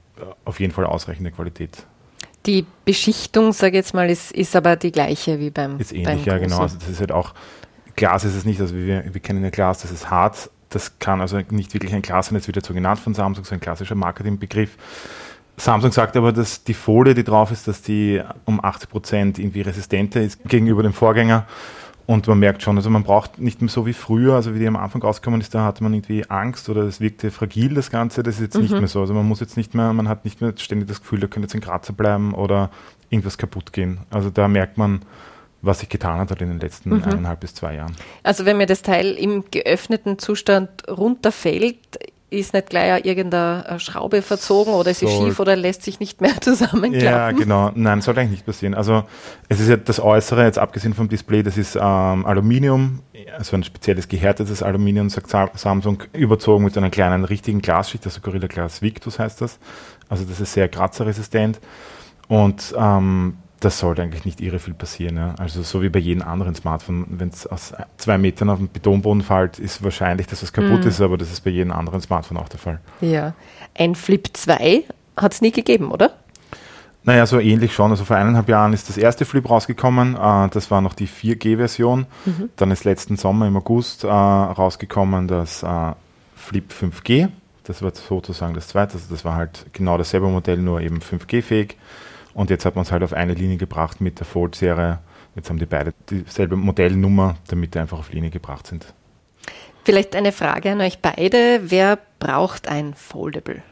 auf 0.44 0.60
jeden 0.60 0.72
Fall 0.72 0.86
ausreichende 0.86 1.30
Qualität. 1.30 1.86
Die 2.46 2.66
Beschichtung, 2.84 3.52
sage 3.52 3.70
ich 3.70 3.84
jetzt 3.84 3.94
mal, 3.94 4.10
ist, 4.10 4.32
ist 4.32 4.54
aber 4.54 4.76
die 4.76 4.92
gleiche 4.92 5.40
wie 5.40 5.50
beim 5.50 5.78
Ist 5.78 5.92
ähnlich, 5.92 6.06
beim 6.06 6.24
ja 6.24 6.38
genau. 6.38 6.60
Also 6.60 6.78
das 6.78 6.88
ist 6.88 7.00
halt 7.00 7.12
auch, 7.12 7.34
Glas 7.96 8.24
ist 8.24 8.34
es 8.34 8.44
nicht, 8.44 8.60
also 8.60 8.74
wir, 8.74 9.04
wir 9.12 9.20
kennen 9.20 9.42
ja 9.42 9.50
Glas, 9.50 9.82
das 9.82 9.90
ist 9.90 10.10
hart, 10.10 10.50
das 10.68 10.98
kann 10.98 11.20
also 11.20 11.40
nicht 11.50 11.72
wirklich 11.74 11.94
ein 11.94 12.02
Glas 12.02 12.26
sein, 12.26 12.34
das 12.38 12.46
wird 12.46 12.64
so 12.64 12.74
genannt 12.74 12.98
von 12.98 13.14
Samsung, 13.14 13.44
so 13.44 13.54
ein 13.54 13.60
klassischer 13.60 13.94
Marketingbegriff. 13.94 14.76
Samsung 15.56 15.92
sagt 15.92 16.16
aber, 16.16 16.32
dass 16.32 16.64
die 16.64 16.74
Folie, 16.74 17.14
die 17.14 17.22
drauf 17.22 17.52
ist, 17.52 17.68
dass 17.68 17.80
die 17.80 18.20
um 18.44 18.62
80 18.62 18.90
Prozent 18.90 19.38
irgendwie 19.38 19.60
resistenter 19.60 20.20
ist 20.20 20.42
gegenüber 20.44 20.82
dem 20.82 20.92
Vorgänger. 20.92 21.46
Und 22.06 22.26
man 22.26 22.38
merkt 22.38 22.62
schon, 22.62 22.76
also 22.76 22.90
man 22.90 23.02
braucht 23.02 23.38
nicht 23.38 23.62
mehr 23.62 23.70
so 23.70 23.86
wie 23.86 23.94
früher, 23.94 24.34
also 24.34 24.54
wie 24.54 24.58
die 24.58 24.66
am 24.66 24.76
Anfang 24.76 25.02
rausgekommen 25.02 25.40
ist, 25.40 25.54
da 25.54 25.64
hatte 25.64 25.82
man 25.82 25.94
irgendwie 25.94 26.28
Angst 26.28 26.68
oder 26.68 26.82
es 26.82 27.00
wirkte 27.00 27.30
fragil, 27.30 27.74
das 27.74 27.90
Ganze. 27.90 28.22
Das 28.22 28.34
ist 28.36 28.42
jetzt 28.42 28.56
mhm. 28.56 28.62
nicht 28.62 28.72
mehr 28.72 28.88
so. 28.88 29.00
Also 29.00 29.14
man 29.14 29.26
muss 29.26 29.40
jetzt 29.40 29.56
nicht 29.56 29.74
mehr, 29.74 29.92
man 29.92 30.08
hat 30.08 30.24
nicht 30.24 30.40
mehr 30.40 30.52
ständig 30.56 30.88
das 30.88 31.00
Gefühl, 31.00 31.20
da 31.20 31.26
könnte 31.28 31.46
jetzt 31.46 31.54
ein 31.54 31.62
Kratzer 31.62 31.94
bleiben 31.94 32.34
oder 32.34 32.70
irgendwas 33.08 33.38
kaputt 33.38 33.72
gehen. 33.72 34.00
Also 34.10 34.28
da 34.28 34.48
merkt 34.48 34.76
man, 34.76 35.00
was 35.62 35.80
sich 35.80 35.88
getan 35.88 36.18
hat 36.18 36.42
in 36.42 36.48
den 36.48 36.60
letzten 36.60 36.90
mhm. 36.90 37.04
eineinhalb 37.04 37.40
bis 37.40 37.54
zwei 37.54 37.76
Jahren. 37.76 37.96
Also 38.22 38.44
wenn 38.44 38.58
mir 38.58 38.66
das 38.66 38.82
Teil 38.82 39.12
im 39.12 39.44
geöffneten 39.50 40.18
Zustand 40.18 40.86
runterfällt, 40.88 41.98
ist 42.38 42.54
nicht 42.54 42.70
gleich 42.70 43.04
irgendeine 43.04 43.78
Schraube 43.78 44.22
verzogen 44.22 44.74
oder 44.74 44.90
es 44.90 45.02
ist 45.02 45.12
schief 45.12 45.40
oder 45.40 45.56
lässt 45.56 45.82
sich 45.82 46.00
nicht 46.00 46.20
mehr 46.20 46.32
zusammenklappen. 46.40 47.00
Ja, 47.00 47.30
genau. 47.32 47.70
Nein, 47.74 48.00
soll 48.00 48.18
eigentlich 48.18 48.30
nicht 48.30 48.46
passieren. 48.46 48.74
Also 48.74 49.04
es 49.48 49.60
ist 49.60 49.68
ja 49.68 49.76
das 49.76 50.00
Äußere, 50.00 50.44
jetzt 50.44 50.58
abgesehen 50.58 50.94
vom 50.94 51.08
Display, 51.08 51.42
das 51.42 51.56
ist 51.56 51.76
ähm, 51.76 52.26
Aluminium, 52.26 53.00
also 53.36 53.56
ein 53.56 53.64
spezielles 53.64 54.08
gehärtetes 54.08 54.62
Aluminium, 54.62 55.10
sagt 55.10 55.30
Samsung, 55.58 56.02
überzogen 56.12 56.64
mit 56.64 56.76
einer 56.76 56.90
kleinen 56.90 57.24
richtigen 57.24 57.60
Glasschicht, 57.60 58.04
also 58.04 58.20
Gorilla 58.20 58.46
Glass 58.46 58.82
Victus 58.82 59.18
heißt 59.18 59.40
das. 59.40 59.58
Also 60.08 60.24
das 60.24 60.40
ist 60.40 60.52
sehr 60.52 60.68
kratzerresistent. 60.68 61.60
Und 62.28 62.74
ähm, 62.78 63.36
das 63.64 63.78
sollte 63.78 64.02
eigentlich 64.02 64.24
nicht 64.24 64.40
irre 64.40 64.58
viel 64.58 64.74
passieren. 64.74 65.16
Ja. 65.16 65.34
Also 65.38 65.62
so 65.62 65.82
wie 65.82 65.88
bei 65.88 65.98
jedem 65.98 66.22
anderen 66.22 66.54
Smartphone, 66.54 67.06
wenn 67.08 67.30
es 67.30 67.46
aus 67.46 67.72
zwei 67.96 68.18
Metern 68.18 68.50
auf 68.50 68.58
den 68.58 68.70
Betonboden 68.70 69.22
fällt, 69.22 69.58
ist 69.58 69.82
wahrscheinlich, 69.82 70.26
dass 70.26 70.42
es 70.42 70.52
kaputt 70.52 70.82
mhm. 70.82 70.88
ist, 70.88 71.00
aber 71.00 71.16
das 71.16 71.32
ist 71.32 71.40
bei 71.40 71.50
jedem 71.50 71.72
anderen 71.72 72.00
Smartphone 72.00 72.36
auch 72.36 72.48
der 72.48 72.60
Fall. 72.60 72.80
Ja. 73.00 73.34
Ein 73.74 73.94
Flip 73.94 74.28
2 74.32 74.84
hat 75.16 75.32
es 75.32 75.40
nie 75.40 75.50
gegeben, 75.50 75.90
oder? 75.90 76.12
Naja, 77.04 77.26
so 77.26 77.38
ähnlich 77.38 77.74
schon. 77.74 77.90
Also 77.90 78.04
vor 78.04 78.16
eineinhalb 78.16 78.48
Jahren 78.48 78.72
ist 78.72 78.88
das 78.88 78.96
erste 78.96 79.24
Flip 79.24 79.48
rausgekommen. 79.48 80.16
Äh, 80.16 80.48
das 80.50 80.70
war 80.70 80.80
noch 80.80 80.94
die 80.94 81.08
4G-Version. 81.08 82.06
Mhm. 82.24 82.50
Dann 82.56 82.70
ist 82.70 82.84
letzten 82.84 83.16
Sommer 83.16 83.46
im 83.46 83.56
August 83.56 84.04
äh, 84.04 84.08
rausgekommen 84.08 85.28
das 85.28 85.62
äh, 85.62 85.92
Flip 86.34 86.64
5G. 86.70 87.28
Das 87.64 87.82
war 87.82 87.92
sozusagen 87.94 88.54
das 88.54 88.68
zweite. 88.68 88.94
Also 88.94 89.06
das 89.10 89.24
war 89.24 89.36
halt 89.36 89.66
genau 89.72 89.98
dasselbe 89.98 90.28
Modell, 90.28 90.58
nur 90.58 90.80
eben 90.80 90.98
5G-fähig. 90.98 91.76
Und 92.34 92.50
jetzt 92.50 92.64
hat 92.64 92.74
man 92.74 92.82
es 92.82 92.92
halt 92.92 93.02
auf 93.02 93.12
eine 93.12 93.34
Linie 93.34 93.56
gebracht 93.56 94.00
mit 94.00 94.18
der 94.18 94.26
Fold-Serie. 94.26 94.98
Jetzt 95.34 95.50
haben 95.50 95.58
die 95.58 95.66
beide 95.66 95.94
dieselbe 96.10 96.56
Modellnummer, 96.56 97.36
damit 97.48 97.74
die 97.74 97.78
einfach 97.78 97.98
auf 97.98 98.12
Linie 98.12 98.30
gebracht 98.30 98.66
sind. 98.66 98.92
Vielleicht 99.84 100.16
eine 100.16 100.32
Frage 100.32 100.72
an 100.72 100.80
euch 100.80 101.00
beide. 101.00 101.60
Wer 101.64 101.98
braucht 102.18 102.68
ein 102.68 102.94
Foldable? 102.94 103.62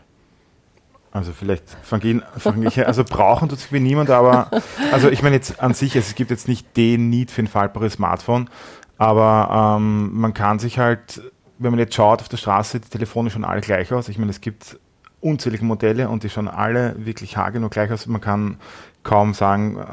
Also 1.11 1.33
vielleicht 1.33 1.65
fange 1.83 2.23
fang 2.39 2.63
ich, 2.67 2.87
also 2.87 3.05
brauchen 3.05 3.51
tut 3.51 3.59
es 3.59 3.71
wie 3.71 3.81
niemand, 3.81 4.09
aber 4.09 4.51
also 4.93 5.11
ich 5.11 5.23
meine 5.23 5.37
jetzt 5.37 5.61
an 5.61 5.75
sich, 5.75 5.95
es 5.95 6.15
gibt 6.15 6.31
jetzt 6.31 6.49
nicht 6.49 6.75
den 6.75 7.11
Need 7.11 7.31
für 7.31 7.43
ein 7.43 7.49
faltbares 7.49 7.95
Smartphone, 7.95 8.49
aber 8.97 9.77
ähm, 9.79 10.11
man 10.15 10.33
kann 10.33 10.59
sich 10.59 10.79
halt, 10.79 11.21
wenn 11.59 11.71
man 11.71 11.79
jetzt 11.79 11.95
schaut 11.95 12.23
auf 12.23 12.31
der 12.31 12.39
Straße, 12.39 12.81
die 12.81 12.89
Telefone 12.89 13.29
schon 13.29 13.45
alle 13.45 13.61
gleich 13.61 13.93
aus. 13.93 14.09
Ich 14.09 14.17
meine, 14.17 14.31
es 14.31 14.41
gibt 14.41 14.79
unzählige 15.23 15.65
Modelle 15.65 16.09
und 16.09 16.25
die 16.25 16.29
schauen 16.29 16.49
alle 16.49 16.95
wirklich 16.99 17.37
haargenau 17.37 17.69
gleich 17.69 17.91
aus. 17.91 18.07
Man 18.07 18.21
kann 18.21 18.59
kaum 19.03 19.35
sagen, 19.35 19.79
äh, 19.79 19.85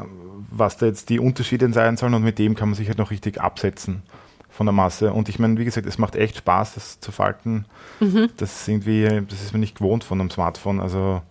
was 0.51 0.77
da 0.77 0.87
jetzt 0.87 1.09
die 1.09 1.19
Unterschiede 1.19 1.71
sein 1.71 1.97
sollen 1.97 2.13
und 2.13 2.23
mit 2.23 2.39
dem 2.39 2.55
kann 2.55 2.69
man 2.69 2.75
sich 2.75 2.87
halt 2.87 2.97
noch 2.97 3.11
richtig 3.11 3.39
absetzen 3.39 4.03
von 4.49 4.65
der 4.65 4.73
Masse. 4.73 5.13
Und 5.13 5.29
ich 5.29 5.39
meine, 5.39 5.57
wie 5.57 5.65
gesagt, 5.65 5.87
es 5.87 5.97
macht 5.97 6.15
echt 6.15 6.37
Spaß, 6.37 6.73
das 6.73 6.99
zu 6.99 7.11
falten. 7.11 7.65
Mhm. 7.99 8.29
Das 8.37 8.61
ist 8.61 8.67
irgendwie, 8.67 9.21
das 9.29 9.41
ist 9.41 9.53
mir 9.53 9.59
nicht 9.59 9.77
gewohnt 9.77 10.03
von 10.03 10.19
einem 10.19 10.29
Smartphone. 10.31 10.79
Also 10.81 11.21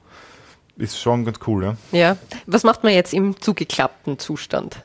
ist 0.76 0.98
schon 0.98 1.24
ganz 1.24 1.38
cool, 1.46 1.64
ja. 1.64 1.76
Ja. 1.92 2.16
Was 2.46 2.62
macht 2.62 2.84
man 2.84 2.92
jetzt 2.92 3.12
im 3.12 3.40
zugeklappten 3.40 4.18
Zustand? 4.18 4.84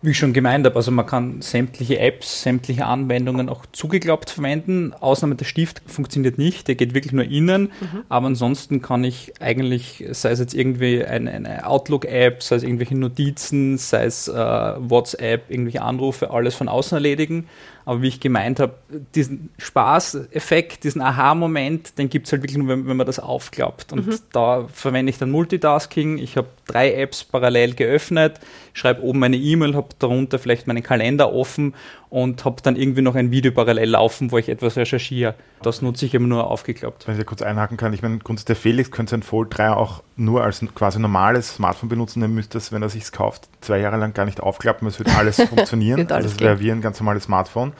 Wie 0.00 0.10
ich 0.10 0.18
schon 0.18 0.32
gemeint 0.32 0.64
habe, 0.64 0.76
also 0.76 0.92
man 0.92 1.06
kann 1.06 1.42
sämtliche 1.42 1.98
Apps, 1.98 2.42
sämtliche 2.42 2.86
Anwendungen 2.86 3.48
auch 3.48 3.66
zugeklappt 3.72 4.30
verwenden. 4.30 4.92
Ausnahme 4.92 5.34
der 5.34 5.44
Stift 5.44 5.82
funktioniert 5.86 6.38
nicht, 6.38 6.68
der 6.68 6.76
geht 6.76 6.94
wirklich 6.94 7.12
nur 7.12 7.24
innen. 7.24 7.72
Mhm. 7.80 8.04
Aber 8.08 8.28
ansonsten 8.28 8.80
kann 8.80 9.02
ich 9.02 9.32
eigentlich, 9.40 10.04
sei 10.12 10.30
es 10.30 10.38
jetzt 10.38 10.54
irgendwie 10.54 11.04
eine, 11.04 11.32
eine 11.32 11.66
Outlook-App, 11.66 12.44
sei 12.44 12.56
es 12.56 12.62
irgendwelche 12.62 12.96
Notizen, 12.96 13.76
sei 13.76 14.04
es 14.04 14.28
äh, 14.28 14.34
WhatsApp, 14.34 15.50
irgendwelche 15.50 15.82
Anrufe, 15.82 16.30
alles 16.30 16.54
von 16.54 16.68
außen 16.68 16.94
erledigen. 16.94 17.48
Aber 17.88 18.02
wie 18.02 18.08
ich 18.08 18.20
gemeint 18.20 18.60
habe, 18.60 18.74
diesen 19.14 19.48
Spaßeffekt, 19.56 20.84
diesen 20.84 21.00
Aha-Moment, 21.00 21.96
den 21.96 22.10
gibt 22.10 22.26
es 22.26 22.32
halt 22.32 22.42
wirklich 22.42 22.58
nur, 22.58 22.68
wenn, 22.68 22.86
wenn, 22.86 22.98
man 22.98 23.06
das 23.06 23.18
aufklappt. 23.18 23.94
Und 23.94 24.06
mhm. 24.06 24.18
da 24.30 24.68
verwende 24.70 25.08
ich 25.08 25.16
dann 25.16 25.30
Multitasking. 25.30 26.18
Ich 26.18 26.36
habe 26.36 26.48
drei 26.66 26.92
Apps 26.92 27.24
parallel 27.24 27.72
geöffnet, 27.72 28.40
schreibe 28.74 29.02
oben 29.02 29.20
meine 29.20 29.38
E-Mail, 29.38 29.74
habe 29.74 29.88
darunter 29.98 30.38
vielleicht 30.38 30.66
meinen 30.66 30.82
Kalender 30.82 31.32
offen 31.32 31.74
und 32.10 32.44
habe 32.44 32.62
dann 32.62 32.76
irgendwie 32.76 33.02
noch 33.02 33.14
ein 33.14 33.30
Video 33.30 33.52
parallel 33.52 33.90
laufen, 33.90 34.30
wo 34.32 34.38
ich 34.38 34.48
etwas 34.48 34.76
recherchiere. 34.76 35.34
Das 35.62 35.82
nutze 35.82 36.06
ich 36.06 36.14
immer 36.14 36.26
nur 36.28 36.50
aufgeklappt. 36.50 37.06
Wenn 37.06 37.14
ich 37.14 37.18
da 37.18 37.24
kurz 37.24 37.42
einhaken 37.42 37.76
kann, 37.76 37.92
ich 37.92 38.02
meine, 38.02 38.18
grundsätzlich 38.18 38.56
der 38.56 38.56
Felix 38.56 38.90
könnte 38.90 39.10
sein 39.10 39.22
Fold 39.22 39.56
3 39.56 39.70
auch 39.70 40.02
nur 40.16 40.42
als 40.42 40.64
quasi 40.74 40.98
normales 40.98 41.54
Smartphone 41.54 41.88
benutzen, 41.88 42.20
dann 42.20 42.34
müsste 42.34 42.58
es, 42.58 42.72
wenn 42.72 42.82
er 42.82 42.88
sich 42.88 43.10
kauft, 43.12 43.48
zwei 43.60 43.78
Jahre 43.78 43.96
lang 43.96 44.14
gar 44.14 44.24
nicht 44.24 44.40
aufklappen, 44.40 44.88
es 44.88 44.98
würde 44.98 45.12
alles 45.16 45.40
funktionieren. 45.48 45.98
wird 45.98 46.12
alles 46.12 46.32
das 46.32 46.40
wäre 46.40 46.60
wie 46.60 46.70
ein 46.70 46.80
ganz 46.80 46.98
normales 47.00 47.24
Smartphone. 47.24 47.72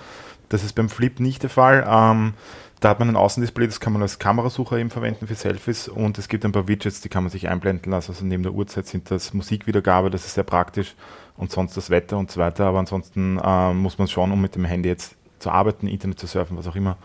Das 0.49 0.65
ist 0.65 0.75
beim 0.75 0.89
Flip 0.89 1.21
nicht 1.21 1.43
der 1.43 1.51
Fall. 1.51 1.87
Ähm, 1.89 2.35
da 2.81 2.91
hat 2.91 3.01
man 3.01 3.09
ein 3.09 3.17
Außendisplay, 3.17 3.67
das 3.67 3.81
kann 3.81 3.93
man 3.93 4.03
als 4.03 4.19
Kamerasucher 4.19 4.79
eben 4.79 4.91
verwenden 4.91 5.27
für 5.27 5.35
Selfies 5.35 5.89
und 5.89 6.17
es 6.19 6.29
gibt 6.29 6.45
ein 6.45 6.53
paar 6.53 6.69
Widgets, 6.69 7.01
die 7.01 7.09
kann 7.09 7.25
man 7.25 7.31
sich 7.31 7.49
einblenden 7.49 7.91
lassen. 7.91 8.13
Also 8.13 8.25
neben 8.25 8.45
der 8.45 8.53
Uhrzeit 8.53 8.87
sind 8.87 9.11
das 9.11 9.35
Musikwiedergabe, 9.35 10.11
das 10.11 10.27
ist 10.27 10.35
sehr 10.35 10.45
praktisch 10.45 10.95
und 11.37 11.51
sonst 11.51 11.77
das 11.77 11.91
Wetter 11.91 12.19
und 12.19 12.31
so 12.31 12.41
weiter. 12.41 12.67
Aber 12.67 12.79
ansonsten 12.79 13.39
äh, 13.43 13.73
muss 13.73 13.99
man 13.99 14.07
schon, 14.07 14.31
um 14.31 14.41
mit 14.41 14.55
dem 14.55 14.65
Handy 14.65 14.89
jetzt 14.89 15.17
zu 15.41 15.51
arbeiten, 15.51 15.89
Internet 15.89 16.21
zu 16.21 16.27
surfen, 16.27 16.57
was 16.57 16.69
auch 16.69 16.77
immer, 16.77 16.97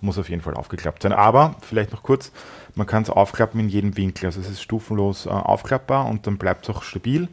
muss 0.00 0.18
auf 0.18 0.28
jeden 0.28 0.42
Fall 0.42 0.54
aufgeklappt 0.54 1.02
sein. 1.02 1.12
Aber 1.12 1.56
vielleicht 1.60 1.92
noch 1.92 2.04
kurz, 2.04 2.30
man 2.76 2.86
kann 2.86 3.02
es 3.02 3.10
aufklappen 3.10 3.58
in 3.58 3.68
jedem 3.68 3.96
Winkel. 3.96 4.26
Also 4.26 4.40
es 4.40 4.48
ist 4.48 4.62
stufenlos 4.62 5.26
äh, 5.26 5.30
aufklappbar 5.30 6.06
und 6.06 6.28
dann 6.28 6.38
bleibt 6.38 6.68
es 6.68 6.74
auch 6.74 6.84
stabil. 6.84 7.28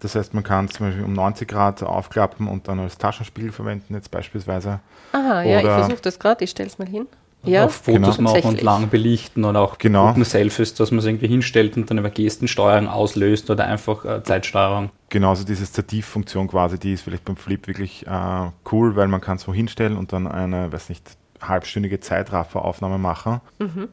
Das 0.00 0.16
heißt, 0.16 0.34
man 0.34 0.42
kann 0.42 0.64
es 0.64 0.72
zum 0.72 0.86
Beispiel 0.86 1.04
um 1.04 1.12
90 1.12 1.46
Grad 1.46 1.82
aufklappen 1.84 2.48
und 2.48 2.66
dann 2.66 2.80
als 2.80 2.98
Taschenspiegel 2.98 3.52
verwenden, 3.52 3.94
jetzt 3.94 4.10
beispielsweise. 4.10 4.80
Aha, 5.12 5.42
ja, 5.42 5.60
ich 5.60 5.64
versuche 5.64 6.02
das 6.02 6.18
gerade, 6.18 6.42
ich 6.44 6.50
stelle 6.50 6.68
es 6.68 6.78
mal 6.78 6.88
hin 6.88 7.06
ja, 7.48 7.66
auf 7.66 7.74
Fotos 7.74 8.16
genau. 8.16 8.32
machen 8.32 8.44
und 8.44 8.62
lang 8.62 8.88
belichten 8.88 9.44
und 9.44 9.56
auch 9.56 9.78
genau. 9.78 10.14
Selfies, 10.22 10.74
dass 10.74 10.90
man 10.90 10.98
es 11.00 11.04
irgendwie 11.04 11.28
hinstellt 11.28 11.76
und 11.76 11.90
dann 11.90 11.98
über 11.98 12.10
Gestensteuerung 12.10 12.88
auslöst 12.88 13.50
oder 13.50 13.66
einfach 13.66 14.04
äh, 14.04 14.22
Zeitsteuerung. 14.22 14.90
Genau, 15.08 15.30
also 15.30 15.44
diese 15.44 15.66
Stativfunktion 15.66 16.48
quasi, 16.48 16.78
die 16.78 16.92
ist 16.92 17.02
vielleicht 17.02 17.24
beim 17.24 17.36
Flip 17.36 17.66
wirklich 17.66 18.06
äh, 18.06 18.50
cool, 18.72 18.96
weil 18.96 19.08
man 19.08 19.20
kann 19.20 19.36
es 19.36 19.46
wo 19.46 19.54
hinstellen 19.54 19.96
und 19.96 20.12
dann 20.12 20.26
eine, 20.26 20.72
weiß 20.72 20.88
nicht, 20.88 21.04
halbstündige 21.40 22.00
Zeitrafferaufnahme 22.00 22.98
machen. 22.98 23.40
Mhm. 23.58 23.88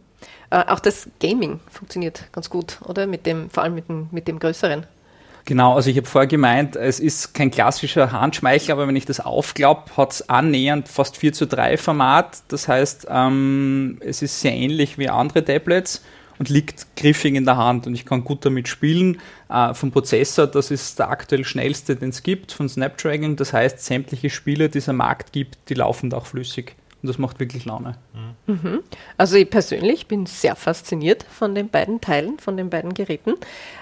Äh, 0.49 0.63
auch 0.67 0.79
das 0.79 1.09
Gaming 1.19 1.59
funktioniert 1.69 2.29
ganz 2.31 2.49
gut, 2.49 2.79
oder? 2.85 3.07
Mit 3.07 3.25
dem, 3.25 3.49
vor 3.49 3.63
allem 3.63 3.75
mit 3.75 3.89
dem, 3.89 4.07
mit 4.11 4.27
dem 4.27 4.39
größeren. 4.39 4.85
Genau, 5.45 5.75
also 5.75 5.89
ich 5.89 5.97
habe 5.97 6.07
vorher 6.07 6.27
gemeint, 6.27 6.77
es 6.77 7.01
ist 7.01 7.33
kein 7.33 7.51
klassischer 7.51 8.13
Handschmeichler, 8.13 8.75
aber 8.75 8.87
wenn 8.87 8.95
ich 8.95 9.05
das 9.05 9.19
aufklappe, 9.19 9.97
hat 9.97 10.13
es 10.13 10.29
annähernd 10.29 10.87
fast 10.87 11.17
4 11.17 11.33
zu 11.33 11.47
3 11.47 11.75
Format. 11.75 12.43
Das 12.47 12.69
heißt, 12.69 13.07
ähm, 13.09 13.97
es 13.99 14.21
ist 14.21 14.39
sehr 14.39 14.53
ähnlich 14.53 14.97
wie 14.97 15.09
andere 15.09 15.43
Tablets 15.43 16.01
und 16.39 16.47
liegt 16.47 16.95
griffig 16.95 17.35
in 17.35 17.43
der 17.43 17.57
Hand 17.57 17.87
und 17.87 17.93
ich 17.93 18.05
kann 18.05 18.23
gut 18.23 18.45
damit 18.45 18.69
spielen. 18.69 19.19
Äh, 19.49 19.73
vom 19.73 19.91
Prozessor, 19.91 20.47
das 20.47 20.71
ist 20.71 20.99
der 20.99 21.09
aktuell 21.09 21.43
schnellste, 21.43 21.97
den 21.97 22.09
es 22.09 22.23
gibt, 22.23 22.53
von 22.53 22.69
Snapdragon. 22.69 23.35
Das 23.35 23.51
heißt, 23.51 23.83
sämtliche 23.83 24.29
Spiele, 24.29 24.69
die 24.69 24.77
es 24.77 24.87
am 24.87 24.97
Markt 24.97 25.33
gibt, 25.33 25.57
die 25.67 25.73
laufen 25.73 26.09
da 26.09 26.17
auch 26.17 26.25
flüssig. 26.25 26.75
Und 27.03 27.09
das 27.09 27.17
macht 27.17 27.41
wirklich 27.41 27.65
Laune. 27.65 27.97
Mhm. 28.47 28.81
Also 29.17 29.35
ich 29.35 29.49
persönlich 29.49 30.07
bin 30.07 30.25
sehr 30.25 30.55
fasziniert 30.55 31.23
von 31.29 31.53
den 31.53 31.67
beiden 31.67 31.99
Teilen, 31.99 32.39
von 32.39 32.55
den 32.55 32.69
beiden 32.69 32.93
Geräten. 32.93 33.33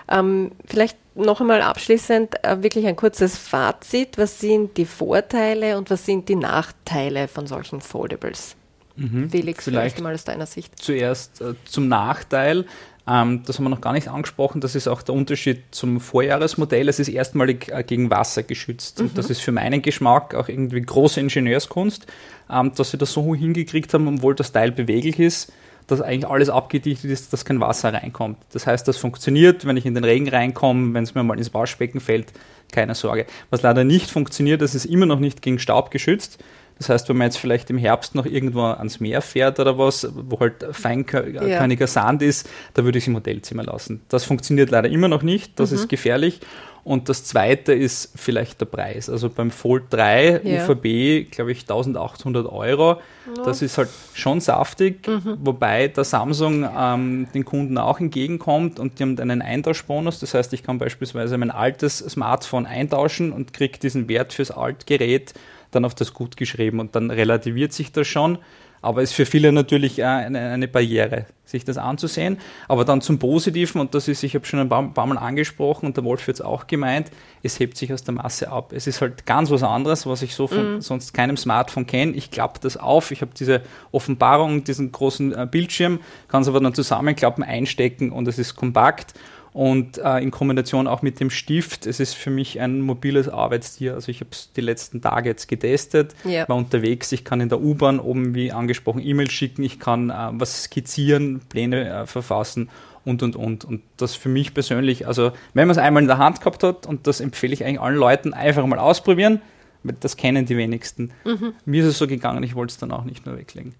Ähm, 0.10 0.52
vielleicht 0.66 0.98
noch 1.14 1.40
einmal 1.40 1.62
abschließend 1.62 2.44
äh, 2.44 2.64
wirklich 2.64 2.88
ein 2.88 2.96
kurzes 2.96 3.38
Fazit. 3.38 4.18
Was 4.18 4.40
sind 4.40 4.76
die 4.76 4.86
Vorteile 4.86 5.78
und 5.78 5.92
was 5.92 6.04
sind 6.04 6.30
die 6.30 6.36
Nachteile 6.36 7.28
von 7.28 7.46
solchen 7.46 7.80
Foldables? 7.80 8.56
Mhm. 8.96 9.30
Felix, 9.30 9.66
vielleicht, 9.66 9.96
vielleicht 9.96 10.02
mal 10.02 10.16
aus 10.16 10.24
deiner 10.24 10.48
Sicht. 10.48 10.78
Zuerst 10.80 11.42
äh, 11.42 11.54
zum 11.66 11.88
Nachteil. 11.88 12.66
Ähm, 13.08 13.44
das 13.46 13.58
haben 13.58 13.66
wir 13.66 13.70
noch 13.70 13.82
gar 13.82 13.94
nicht 13.94 14.08
angesprochen. 14.08 14.62
Das 14.62 14.76
ist 14.76 14.88
auch 14.88 15.02
der 15.02 15.16
Unterschied 15.16 15.64
zum 15.72 16.00
Vorjahresmodell. 16.00 16.88
Es 16.88 17.00
ist 17.00 17.08
erstmalig 17.08 17.70
äh, 17.70 17.84
gegen 17.84 18.10
Wasser 18.10 18.44
geschützt. 18.44 19.00
Mhm. 19.00 19.08
Und 19.08 19.18
das 19.18 19.30
ist 19.30 19.42
für 19.42 19.52
meinen 19.52 19.82
Geschmack 19.82 20.36
auch 20.36 20.48
irgendwie 20.48 20.82
große 20.82 21.20
Ingenieurskunst, 21.20 22.06
ähm, 22.50 22.72
dass 22.76 22.92
sie 22.92 22.98
das 22.98 23.12
so 23.14 23.36
hingekriegt 23.36 23.94
haben, 23.94 24.08
obwohl 24.08 24.36
das 24.36 24.52
Teil 24.52 24.72
beweglich 24.72 25.20
ist, 25.20 25.52
dass 25.88 26.02
eigentlich 26.02 26.30
alles 26.30 26.50
abgedichtet 26.50 27.12
ist, 27.12 27.34
dass 27.34 27.44
kein 27.44 27.60
Wasser 27.60 27.94
reinkommt. 27.94 28.38
Das 28.54 28.68
heißt, 28.68 28.88
das 28.88 28.98
funktioniert, 28.98 29.66
wenn 29.66 29.78
ich 29.78 29.86
in 29.86 29.96
den 29.96 30.04
Regen 30.04 30.30
reinkomme, 30.30 30.94
wenn 30.94 31.04
es 31.04 31.16
mir 31.16 31.24
mal 31.24 31.38
ins 31.38 31.54
Waschbecken 31.54 32.00
fällt, 32.00 32.32
keine 32.72 32.96
Sorge. 32.96 33.26
Was 33.50 33.62
leider 33.62 33.84
nicht 33.84 34.10
funktioniert, 34.10 34.62
das 34.62 34.76
ist 34.76 34.86
immer 34.86 35.06
noch 35.06 35.20
nicht 35.20 35.42
gegen 35.42 35.60
Staub 35.60 35.92
geschützt. 35.92 36.38
Das 36.82 36.90
heißt, 36.90 37.10
wenn 37.10 37.18
man 37.18 37.26
jetzt 37.28 37.38
vielleicht 37.38 37.70
im 37.70 37.78
Herbst 37.78 38.16
noch 38.16 38.26
irgendwo 38.26 38.62
ans 38.64 39.00
Meer 39.00 39.22
fährt 39.22 39.60
oder 39.60 39.78
was, 39.78 40.08
wo 40.16 40.40
halt 40.40 40.66
feinkörniger 40.72 41.46
ja. 41.46 41.88
Sand 41.88 42.24
ist, 42.24 42.50
da 42.74 42.84
würde 42.84 42.98
ich 42.98 43.04
es 43.04 43.08
im 43.08 43.16
Hotelzimmer 43.16 43.64
lassen. 43.64 44.02
Das 44.10 44.24
funktioniert 44.24 44.72
leider 44.72 44.90
immer 44.90 45.08
noch 45.08 45.22
nicht, 45.22 45.60
das 45.60 45.70
mhm. 45.70 45.78
ist 45.78 45.90
gefährlich. 45.90 46.40
Und 46.84 47.10
das 47.10 47.24
zweite 47.26 47.74
ist 47.74 48.12
vielleicht 48.16 48.60
der 48.60 48.66
Preis. 48.66 49.10
Also 49.10 49.30
beim 49.30 49.52
Fold 49.52 49.84
3 49.92 50.42
ja. 50.44 50.66
UVB, 50.66 51.30
glaube 51.30 51.52
ich, 51.52 51.62
1800 51.62 52.48
Euro. 52.48 53.00
Ja. 53.38 53.44
Das 53.46 53.62
ist 53.62 53.78
halt 53.78 53.90
schon 54.14 54.42
saftig, 54.42 55.08
mhm. 55.08 55.38
wobei 55.42 55.88
der 55.90 56.04
Samsung 56.04 56.68
ähm, 56.76 57.28
den 57.34 57.46
Kunden 57.46 57.78
auch 57.78 58.00
entgegenkommt 58.00 58.80
und 58.80 58.98
die 58.98 59.04
haben 59.04 59.20
einen 59.20 59.44
Eintauschbonus. 59.44 60.20
Das 60.20 60.34
heißt, 60.34 60.54
ich 60.54 60.64
kann 60.64 60.80
beispielsweise 60.80 61.38
mein 61.38 61.52
altes 61.52 62.00
Smartphone 62.00 62.66
eintauschen 62.66 63.32
und 63.32 63.54
kriege 63.54 63.78
diesen 63.78 64.10
Wert 64.10 64.34
fürs 64.34 64.50
Altgerät 64.50 65.34
dann 65.70 65.86
auf 65.86 65.96
das 65.96 66.14
gut 66.14 66.36
geschrieben 66.36 66.80
und 66.80 66.96
dann 66.96 67.12
relativiert 67.12 67.74
sich 67.74 67.92
das 67.92 68.08
schon. 68.08 68.40
Aber 68.82 69.04
ist 69.04 69.14
für 69.14 69.28
viele 69.28 69.52
natürlich 69.52 70.04
eine, 70.04 70.40
eine 70.40 70.68
Barriere, 70.68 71.28
sich 71.52 71.66
das 71.66 71.78
anzusehen. 71.78 72.38
Aber 72.68 72.86
dann 72.86 73.02
zum 73.02 73.20
Positiven, 73.20 73.80
und 73.80 73.94
das 73.94 74.08
ist, 74.08 74.24
ich 74.24 74.34
habe 74.36 74.46
schon 74.46 74.60
ein 74.60 74.70
paar, 74.70 74.94
paar 74.94 75.06
Mal 75.06 75.18
angesprochen 75.18 75.86
und 75.86 75.98
der 75.98 76.04
Wolf 76.04 76.26
wird 76.28 76.40
es 76.40 76.42
auch 76.42 76.68
gemeint, 76.68 77.12
es 77.44 77.60
hebt 77.60 77.78
sich 77.78 77.94
aus 77.94 78.04
der 78.04 78.14
Masse 78.14 78.50
ab. 78.50 78.74
Es 78.74 78.88
ist 78.88 79.02
halt 79.02 79.26
ganz 79.26 79.52
was 79.52 79.64
anderes, 79.64 80.06
was 80.06 80.22
ich 80.22 80.34
so 80.34 80.48
von 80.48 80.78
mm. 80.78 80.82
sonst 80.82 81.14
keinem 81.14 81.38
Smartphone 81.38 81.86
kenne. 81.86 82.14
Ich 82.14 82.32
klappe 82.32 82.60
das 82.62 82.78
auf, 82.78 83.12
ich 83.12 83.22
habe 83.22 83.32
diese 83.38 83.62
Offenbarung, 83.92 84.64
diesen 84.64 84.92
großen 84.92 85.34
äh, 85.34 85.48
Bildschirm, 85.50 86.00
kann 86.28 86.42
es 86.42 86.48
aber 86.48 86.60
dann 86.60 86.74
zusammenklappen, 86.74 87.44
einstecken 87.44 88.12
und 88.12 88.28
es 88.28 88.40
ist 88.40 88.56
kompakt 88.56 89.14
und 89.54 89.98
äh, 89.98 90.20
in 90.20 90.32
Kombination 90.32 90.88
auch 90.88 91.02
mit 91.02 91.20
dem 91.20 91.30
Stift. 91.30 91.86
Es 91.86 92.00
ist 92.00 92.14
für 92.14 92.30
mich 92.30 92.60
ein 92.60 92.82
mobiles 92.82 93.28
Arbeitstier. 93.28 93.96
Also 93.96 94.10
ich 94.10 94.22
habe 94.22 94.30
es 94.32 94.52
die 94.54 94.62
letzten 94.62 95.02
Tage 95.02 95.30
jetzt 95.30 95.48
getestet, 95.48 96.16
ja. 96.24 96.48
war 96.48 96.56
unterwegs. 96.56 97.12
Ich 97.12 97.26
kann 97.26 97.42
in 97.42 97.50
der 97.50 97.62
U-Bahn 97.62 98.00
oben, 98.00 98.34
wie 98.34 98.52
angesprochen, 98.52 99.02
E-Mails 99.04 99.34
schicken. 99.34 99.64
Ich 99.64 99.80
kann 99.80 100.10
äh, 100.10 100.30
was 100.32 100.64
skizzieren, 100.64 101.42
Pläne 101.50 101.90
äh, 101.90 102.06
verfassen 102.06 102.70
und, 103.04 103.24
und, 103.24 103.36
und. 103.36 103.66
Und 103.66 103.82
das 103.98 104.16
für 104.16 104.30
mich 104.30 104.54
persönlich, 104.54 105.08
also 105.08 105.32
wenn 105.54 105.68
man 105.68 105.72
es 105.72 105.78
einmal 105.78 106.02
in 106.02 106.08
der 106.08 106.18
Hand 106.18 106.40
gehabt 106.40 106.64
hat, 106.64 106.86
und 106.86 107.08
das 107.08 107.20
empfehle 107.20 107.54
ich 107.54 107.66
eigentlich 107.66 107.82
allen 107.82 107.98
Leuten, 107.98 108.34
einfach 108.34 108.66
mal 108.66 108.80
ausprobieren, 108.80 109.42
weil 109.84 109.96
das 110.00 110.16
kennen 110.16 110.46
die 110.46 110.58
wenigsten. 110.58 111.12
Mhm. 111.26 111.54
Mir 111.66 111.84
ist 111.84 111.90
es 111.90 111.98
so 111.98 112.08
gegangen, 112.08 112.44
ich 112.44 112.56
wollte 112.56 112.72
es 112.72 112.78
dann 112.78 112.92
auch 112.92 113.04
nicht 113.04 113.26
nur 113.26 113.38
weglegen. 113.38 113.74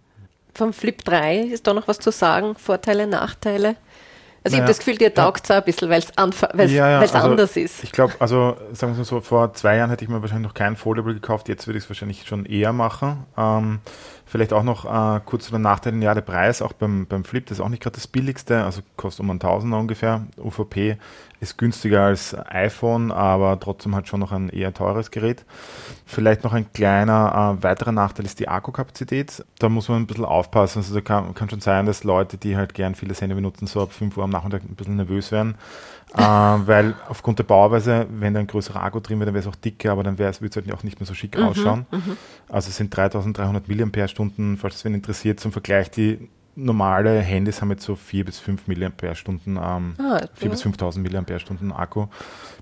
Vom 0.54 0.74
Flip 0.74 1.02
3 1.04 1.40
ist 1.40 1.66
da 1.68 1.74
noch 1.74 1.88
was 1.88 2.00
zu 2.00 2.12
sagen? 2.12 2.56
Vorteile, 2.56 3.08
Nachteile? 3.08 3.78
Also 4.44 4.58
naja, 4.58 4.58
ich 4.58 4.62
habe 4.62 4.68
das 4.68 4.80
Gefühl, 4.80 4.98
dir 4.98 5.14
taugt 5.14 5.44
es 5.44 5.50
ja. 5.50 5.58
ein 5.58 5.64
bisschen, 5.64 5.90
weil 5.90 6.00
es 6.00 6.72
ja, 6.72 6.90
ja, 6.90 7.00
also 7.00 7.18
anders 7.18 7.56
ist. 7.58 7.84
Ich 7.84 7.92
glaube, 7.92 8.14
also 8.20 8.58
sagen 8.74 8.94
wir 8.94 8.98
mal 8.98 9.06
so, 9.06 9.22
vor 9.22 9.54
zwei 9.54 9.78
Jahren 9.78 9.92
hätte 9.92 10.04
ich 10.04 10.10
mir 10.10 10.22
wahrscheinlich 10.22 10.48
noch 10.48 10.56
kein 10.56 10.76
Foldable 10.76 11.14
gekauft, 11.14 11.48
jetzt 11.48 11.68
würde 11.68 11.78
ich 11.78 11.84
es 11.84 11.90
wahrscheinlich 11.90 12.26
schon 12.26 12.46
eher 12.46 12.74
machen. 12.74 13.26
Ähm, 13.38 13.80
Vielleicht 14.32 14.54
auch 14.54 14.64
noch 14.64 14.86
äh, 14.86 15.20
kurz 15.26 15.48
zu 15.48 15.52
den 15.52 15.64
Nachteilen. 15.64 16.02
Ja, 16.02 16.14
der 16.14 16.22
Preis 16.22 16.62
auch 16.62 16.72
beim, 16.72 17.06
beim 17.06 17.26
Flip, 17.26 17.46
das 17.46 17.58
ist 17.58 17.62
auch 17.62 17.68
nicht 17.68 17.84
gerade 17.84 17.96
das 17.96 18.08
billigste, 18.08 18.64
also 18.64 18.80
kostet 18.96 19.20
um 19.26 19.30
einen 19.30 19.42
Tausender 19.42 19.78
ungefähr. 19.78 20.26
UVP 20.38 20.96
ist 21.42 21.58
günstiger 21.58 22.04
als 22.04 22.34
iPhone, 22.48 23.12
aber 23.12 23.60
trotzdem 23.60 23.94
halt 23.94 24.08
schon 24.08 24.22
noch 24.22 24.32
ein 24.32 24.48
eher 24.48 24.74
teures 24.74 25.12
Gerät. 25.12 25.44
Vielleicht 26.06 26.46
noch 26.46 26.54
ein 26.54 26.72
kleiner 26.72 27.58
äh, 27.60 27.64
weiterer 27.64 27.92
Nachteil 27.92 28.26
ist 28.26 28.40
die 28.40 28.48
Akkukapazität. 28.48 29.44
Da 29.60 29.68
muss 29.68 29.90
man 29.90 30.04
ein 30.04 30.08
bisschen 30.08 30.24
aufpassen. 30.24 30.78
Also 30.78 30.94
da 30.94 31.02
kann, 31.02 31.34
kann 31.34 31.50
schon 31.50 31.60
sein, 31.60 31.86
dass 31.86 32.06
Leute, 32.06 32.38
die 32.38 32.56
halt 32.56 32.74
gern 32.74 32.96
viele 32.96 33.14
Handy 33.14 33.36
benutzen, 33.36 33.68
so 33.68 33.82
ab 33.82 33.92
5 33.92 34.16
Uhr 34.16 34.28
am 34.34 34.40
Nachmittag 34.42 34.64
ein 34.64 34.76
bisschen 34.76 34.96
nervös 34.96 35.32
werden 35.32 35.56
äh, 36.14 36.20
weil 36.20 36.96
aufgrund 37.08 37.40
der 37.40 37.46
Bauweise, 37.46 38.06
wenn 38.10 38.34
da 38.34 38.42
ein 38.42 38.48
größerer 38.48 38.84
Akku 38.84 39.00
drin 39.00 39.20
wäre, 39.20 39.28
dann 39.28 39.36
wäre 39.36 39.48
es 39.48 39.54
auch 39.54 39.56
dicker, 39.56 39.92
aber 39.92 40.04
dann 40.04 40.18
würde 40.18 40.30
es 40.30 40.56
halt 40.56 40.72
auch 40.74 40.84
nicht 40.84 41.00
mehr 41.00 41.08
so 41.08 41.14
schick 41.14 41.38
mhm, 41.38 41.46
ausschauen. 41.46 41.86
Mhm. 41.90 42.18
Also 42.50 42.70
es 42.70 42.78
sind 42.78 42.96
3300 42.96 43.68
mAh, 43.68 44.58
falls 44.58 44.76
es 44.76 44.86
wen 44.86 44.94
interessiert, 44.94 45.40
zum 45.40 45.52
Vergleich 45.52 45.90
die 45.92 46.30
normale 46.54 47.22
Handys 47.22 47.62
haben 47.62 47.72
jetzt 47.72 47.84
so 47.84 47.96
4 47.96 48.26
bis 48.26 48.40
5 48.40 48.68
mAh, 48.68 48.74
ähm, 48.76 49.96
ah, 50.00 50.22
4 50.34 50.50
bis 50.50 50.62
5000 50.64 51.12
mAh 51.62 51.76
Akku. 51.78 52.08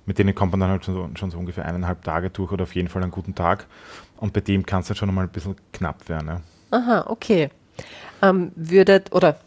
Mit 0.05 0.19
denen 0.19 0.35
kommt 0.35 0.51
man 0.51 0.59
dann 0.59 0.69
halt 0.69 0.85
schon 0.85 0.93
so, 0.93 1.09
schon 1.15 1.31
so, 1.31 1.39
ungefähr 1.39 1.65
eineinhalb 1.65 2.03
Tage 2.03 2.29
durch 2.29 2.51
oder 2.51 2.63
auf 2.63 2.75
jeden 2.75 2.88
Fall 2.88 3.01
einen 3.01 3.11
guten 3.11 3.33
Tag. 3.33 3.65
Und 4.17 4.33
bei 4.33 4.41
dem 4.41 4.63
kann 4.63 4.81
es 4.81 4.87
dann 4.87 4.98
schon 4.98 5.13
mal 5.13 5.24
ein 5.24 5.29
bisschen 5.29 5.55
knapp 5.74 6.07
werden. 6.07 6.27
Ja. 6.27 6.41
Aha, 6.77 7.05
okay. 7.07 7.50
Ähm, 8.22 8.51
würdet, 8.55 9.11
oder 9.11 9.39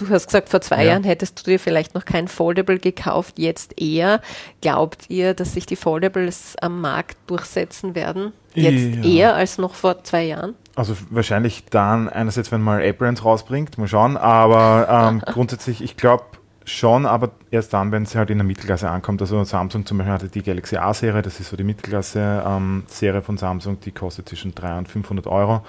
Du 0.00 0.08
hast 0.08 0.26
gesagt, 0.26 0.48
vor 0.48 0.60
zwei 0.60 0.84
ja. 0.84 0.92
Jahren 0.92 1.04
hättest 1.04 1.40
du 1.40 1.50
dir 1.50 1.60
vielleicht 1.60 1.94
noch 1.94 2.04
kein 2.04 2.26
Foldable 2.26 2.78
gekauft, 2.78 3.38
jetzt 3.38 3.80
eher. 3.80 4.20
Glaubt 4.62 5.04
ihr, 5.08 5.34
dass 5.34 5.52
sich 5.54 5.66
die 5.66 5.76
Foldables 5.76 6.56
am 6.60 6.80
Markt 6.80 7.16
durchsetzen 7.26 7.94
werden? 7.94 8.32
Jetzt 8.54 9.04
ja. 9.04 9.10
eher 9.10 9.34
als 9.34 9.58
noch 9.58 9.74
vor 9.74 10.02
zwei 10.02 10.24
Jahren? 10.24 10.54
Also 10.74 10.96
wahrscheinlich 11.10 11.64
dann 11.66 12.08
einerseits, 12.08 12.50
wenn 12.50 12.62
mal 12.62 12.82
Apple 12.82 13.06
eins 13.06 13.24
rausbringt, 13.24 13.76
mal 13.76 13.88
schauen, 13.88 14.16
aber 14.16 15.10
ähm, 15.10 15.22
grundsätzlich, 15.32 15.82
ich 15.82 15.96
glaube 15.96 16.24
schon, 16.70 17.06
aber 17.06 17.30
erst 17.50 17.72
dann, 17.72 17.92
wenn 17.92 18.04
es 18.04 18.14
halt 18.14 18.30
in 18.30 18.38
der 18.38 18.46
Mittelklasse 18.46 18.88
ankommt. 18.88 19.20
Also 19.20 19.42
Samsung 19.44 19.86
zum 19.86 19.98
Beispiel 19.98 20.12
hatte 20.12 20.28
die 20.28 20.42
Galaxy 20.42 20.76
A-Serie, 20.76 21.22
das 21.22 21.40
ist 21.40 21.50
so 21.50 21.56
die 21.56 21.64
Mittelklasse-Serie 21.64 23.18
ähm, 23.18 23.24
von 23.24 23.36
Samsung, 23.36 23.80
die 23.80 23.92
kostet 23.92 24.28
zwischen 24.28 24.54
300 24.54 24.78
und 24.78 24.88
500 24.88 25.26
Euro 25.26 25.62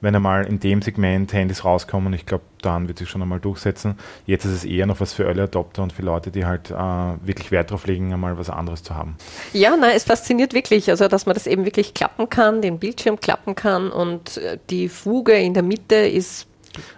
wenn 0.00 0.14
einmal 0.14 0.46
in 0.46 0.60
dem 0.60 0.82
Segment 0.82 1.32
Handys 1.32 1.64
rauskommen, 1.64 2.12
ich 2.12 2.26
glaube, 2.26 2.44
dann 2.62 2.88
wird 2.88 2.98
sich 2.98 3.08
schon 3.08 3.22
einmal 3.22 3.40
durchsetzen. 3.40 3.98
Jetzt 4.26 4.44
ist 4.44 4.52
es 4.52 4.64
eher 4.64 4.86
noch 4.86 5.00
was 5.00 5.12
für 5.12 5.24
Early 5.24 5.42
Adopter 5.42 5.82
und 5.82 5.92
für 5.92 6.02
Leute, 6.02 6.30
die 6.30 6.44
halt 6.44 6.70
äh, 6.70 6.74
wirklich 6.74 7.50
Wert 7.50 7.70
darauf 7.70 7.86
legen, 7.86 8.12
einmal 8.12 8.38
was 8.38 8.50
anderes 8.50 8.82
zu 8.82 8.94
haben. 8.94 9.16
Ja, 9.52 9.76
nein, 9.76 9.92
es 9.94 10.04
fasziniert 10.04 10.52
wirklich, 10.54 10.90
also 10.90 11.08
dass 11.08 11.26
man 11.26 11.34
das 11.34 11.46
eben 11.46 11.64
wirklich 11.64 11.94
klappen 11.94 12.28
kann, 12.28 12.60
den 12.60 12.78
Bildschirm 12.78 13.18
klappen 13.20 13.54
kann 13.54 13.90
und 13.90 14.36
äh, 14.38 14.58
die 14.70 14.88
Fuge 14.88 15.32
in 15.32 15.54
der 15.54 15.62
Mitte 15.62 15.96
ist 15.96 16.46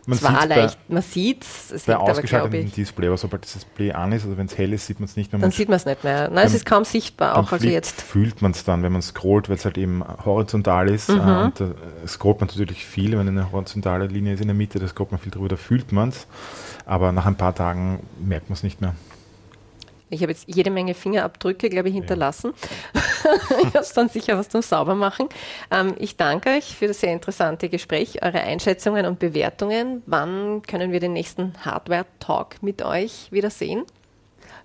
man 0.07 0.19
zwar 0.19 0.47
leicht, 0.47 0.79
bei, 0.89 0.95
man 0.95 1.03
sieht 1.03 1.43
es. 1.43 1.85
Bei 1.85 1.97
ausgeschaltetem 1.97 2.73
Display, 2.73 3.07
aber 3.07 3.17
sobald 3.17 3.45
das 3.45 3.53
Display 3.53 3.93
an 3.93 4.13
ist, 4.13 4.25
also 4.25 4.37
wenn 4.37 4.47
es 4.47 4.57
hell 4.57 4.73
ist, 4.73 4.87
sieht 4.87 5.01
man 5.01 5.09
es 5.09 5.17
nicht 5.17 5.33
mehr. 5.33 5.41
Dann 5.41 5.51
sieht 5.51 5.69
man 5.69 5.77
es 5.77 5.87
nicht 5.87 6.05
mehr. 6.05 6.31
Nein, 6.31 6.47
es 6.47 6.55
ist 6.55 6.67
kaum 6.67 6.85
sichtbar, 6.85 7.37
auch 7.37 7.53
also 7.53 7.67
jetzt. 7.67 8.03
fühlt 8.03 8.43
man 8.43 8.53
es 8.53 8.65
dann, 8.65 8.83
wenn 8.83 8.93
man 8.93 9.03
scrollt, 9.03 9.49
weil 9.49 9.57
es 9.57 9.65
halt 9.65 9.79
eben 9.79 10.03
horizontal 10.25 10.89
ist. 10.89 11.09
Mhm. 11.09 11.21
Äh, 11.21 11.43
und 11.45 11.61
da 11.61 11.75
scrollt 12.07 12.41
man 12.41 12.49
natürlich 12.49 12.85
viel, 12.85 13.19
wenn 13.19 13.29
eine 13.29 13.53
horizontale 13.53 14.07
Linie 14.07 14.35
ist 14.35 14.41
in 14.41 14.49
der 14.49 14.55
Mitte, 14.55 14.79
da 14.79 14.89
scrollt 14.89 15.13
man 15.13 15.21
viel 15.21 15.33
drüber, 15.33 15.49
da 15.49 15.57
fühlt 15.57 15.93
man 15.93 16.11
es. 16.11 16.27
Aber 16.87 17.13
nach 17.13 17.27
ein 17.27 17.37
paar 17.37 17.55
Tagen 17.55 18.01
merkt 18.21 18.49
man 18.49 18.55
es 18.55 18.63
nicht 18.63 18.81
mehr. 18.81 18.95
Ich 20.11 20.23
habe 20.23 20.33
jetzt 20.33 20.45
jede 20.47 20.71
Menge 20.71 20.95
Fingerabdrücke, 20.95 21.69
glaube 21.69 21.89
ich, 21.89 21.95
hinterlassen. 21.95 22.53
Ich 23.67 23.75
habe 23.75 23.87
dann 23.95 24.09
sicher 24.09 24.39
was 24.39 24.49
zum 24.49 24.63
Saubermachen. 24.63 25.29
Ähm, 25.71 25.95
ich 25.99 26.17
danke 26.17 26.51
euch 26.51 26.77
für 26.77 26.89
das 26.89 27.01
sehr 27.01 27.13
interessante 27.13 27.69
Gespräch, 27.69 28.23
eure 28.23 28.41
Einschätzungen 28.41 29.07
und 29.07 29.19
Bewertungen. 29.19 30.03
Wann 30.07 30.63
können 30.63 30.93
wir 30.93 31.01
den 31.01 31.13
nächsten 31.13 31.53
Hardware-Talk 31.65 32.63
mit 32.63 32.83
euch 32.83 33.31
wiedersehen? 33.31 33.85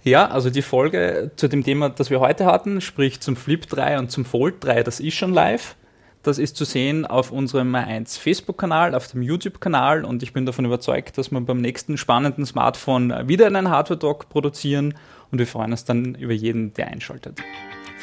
Ja, 0.03 0.27
also 0.27 0.49
die 0.49 0.61
Folge 0.61 1.31
zu 1.37 1.47
dem 1.47 1.63
Thema, 1.63 1.89
das 1.89 2.09
wir 2.09 2.19
heute 2.19 2.45
hatten, 2.45 2.81
sprich 2.81 3.21
zum 3.21 3.37
Flip 3.37 3.65
3 3.67 3.99
und 3.99 4.11
zum 4.11 4.25
Fold 4.25 4.63
3, 4.63 4.83
das 4.83 4.99
ist 4.99 5.15
schon 5.15 5.33
live. 5.33 5.75
Das 6.23 6.37
ist 6.37 6.55
zu 6.55 6.63
sehen 6.63 7.05
auf 7.05 7.31
unserem 7.31 7.75
1 7.75 8.17
Facebook-Kanal, 8.17 8.95
auf 8.95 9.09
dem 9.09 9.21
YouTube-Kanal 9.21 10.05
und 10.05 10.23
ich 10.23 10.31
bin 10.31 10.45
davon 10.45 10.63
überzeugt, 10.63 11.17
dass 11.17 11.31
wir 11.31 11.41
beim 11.41 11.59
nächsten 11.59 11.97
spannenden 11.97 12.45
Smartphone 12.45 13.27
wieder 13.27 13.45
einen 13.45 13.69
Hardware-Talk 13.69 14.29
produzieren 14.29 14.93
und 15.31 15.39
wir 15.39 15.47
freuen 15.47 15.71
uns 15.71 15.83
dann 15.83 16.15
über 16.15 16.33
jeden, 16.33 16.73
der 16.73 16.87
einschaltet. 16.87 17.41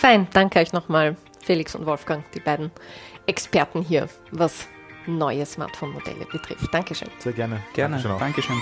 Fein, 0.01 0.27
danke 0.33 0.61
euch 0.61 0.73
nochmal, 0.73 1.15
Felix 1.43 1.75
und 1.75 1.85
Wolfgang, 1.85 2.25
die 2.33 2.41
beiden 2.41 2.71
Experten 3.27 3.83
hier, 3.83 4.09
was 4.31 4.67
neue 5.07 5.45
Smartphone-Modelle 5.45 6.25
betrifft. 6.25 6.73
Dankeschön. 6.73 7.09
Sehr 7.19 7.35
gerne. 7.35 7.61
Gerne. 7.75 7.97
Dankeschön. 7.97 8.19
Dankeschön. 8.19 8.57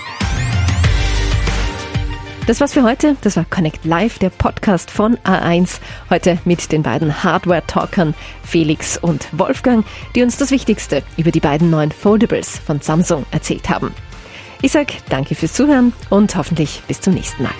Das 2.45 2.59
war's 2.59 2.73
für 2.73 2.83
heute. 2.83 3.15
Das 3.21 3.37
war 3.37 3.45
Connect 3.45 3.85
Live, 3.85 4.19
der 4.19 4.31
Podcast 4.31 4.91
von 4.91 5.15
A1. 5.19 5.79
Heute 6.09 6.39
mit 6.43 6.73
den 6.73 6.83
beiden 6.83 7.23
Hardware-Talkern 7.23 8.15
Felix 8.43 8.97
und 8.97 9.29
Wolfgang, 9.31 9.85
die 10.15 10.23
uns 10.23 10.35
das 10.35 10.51
Wichtigste 10.51 11.03
über 11.15 11.31
die 11.31 11.39
beiden 11.39 11.69
neuen 11.69 11.93
Foldables 11.93 12.59
von 12.59 12.81
Samsung 12.81 13.25
erzählt 13.31 13.69
haben. 13.69 13.95
Ich 14.61 14.73
sage 14.73 14.91
danke 15.07 15.35
fürs 15.35 15.53
Zuhören 15.53 15.93
und 16.09 16.35
hoffentlich 16.35 16.83
bis 16.85 16.99
zum 16.99 17.13
nächsten 17.13 17.43
Mal. 17.43 17.53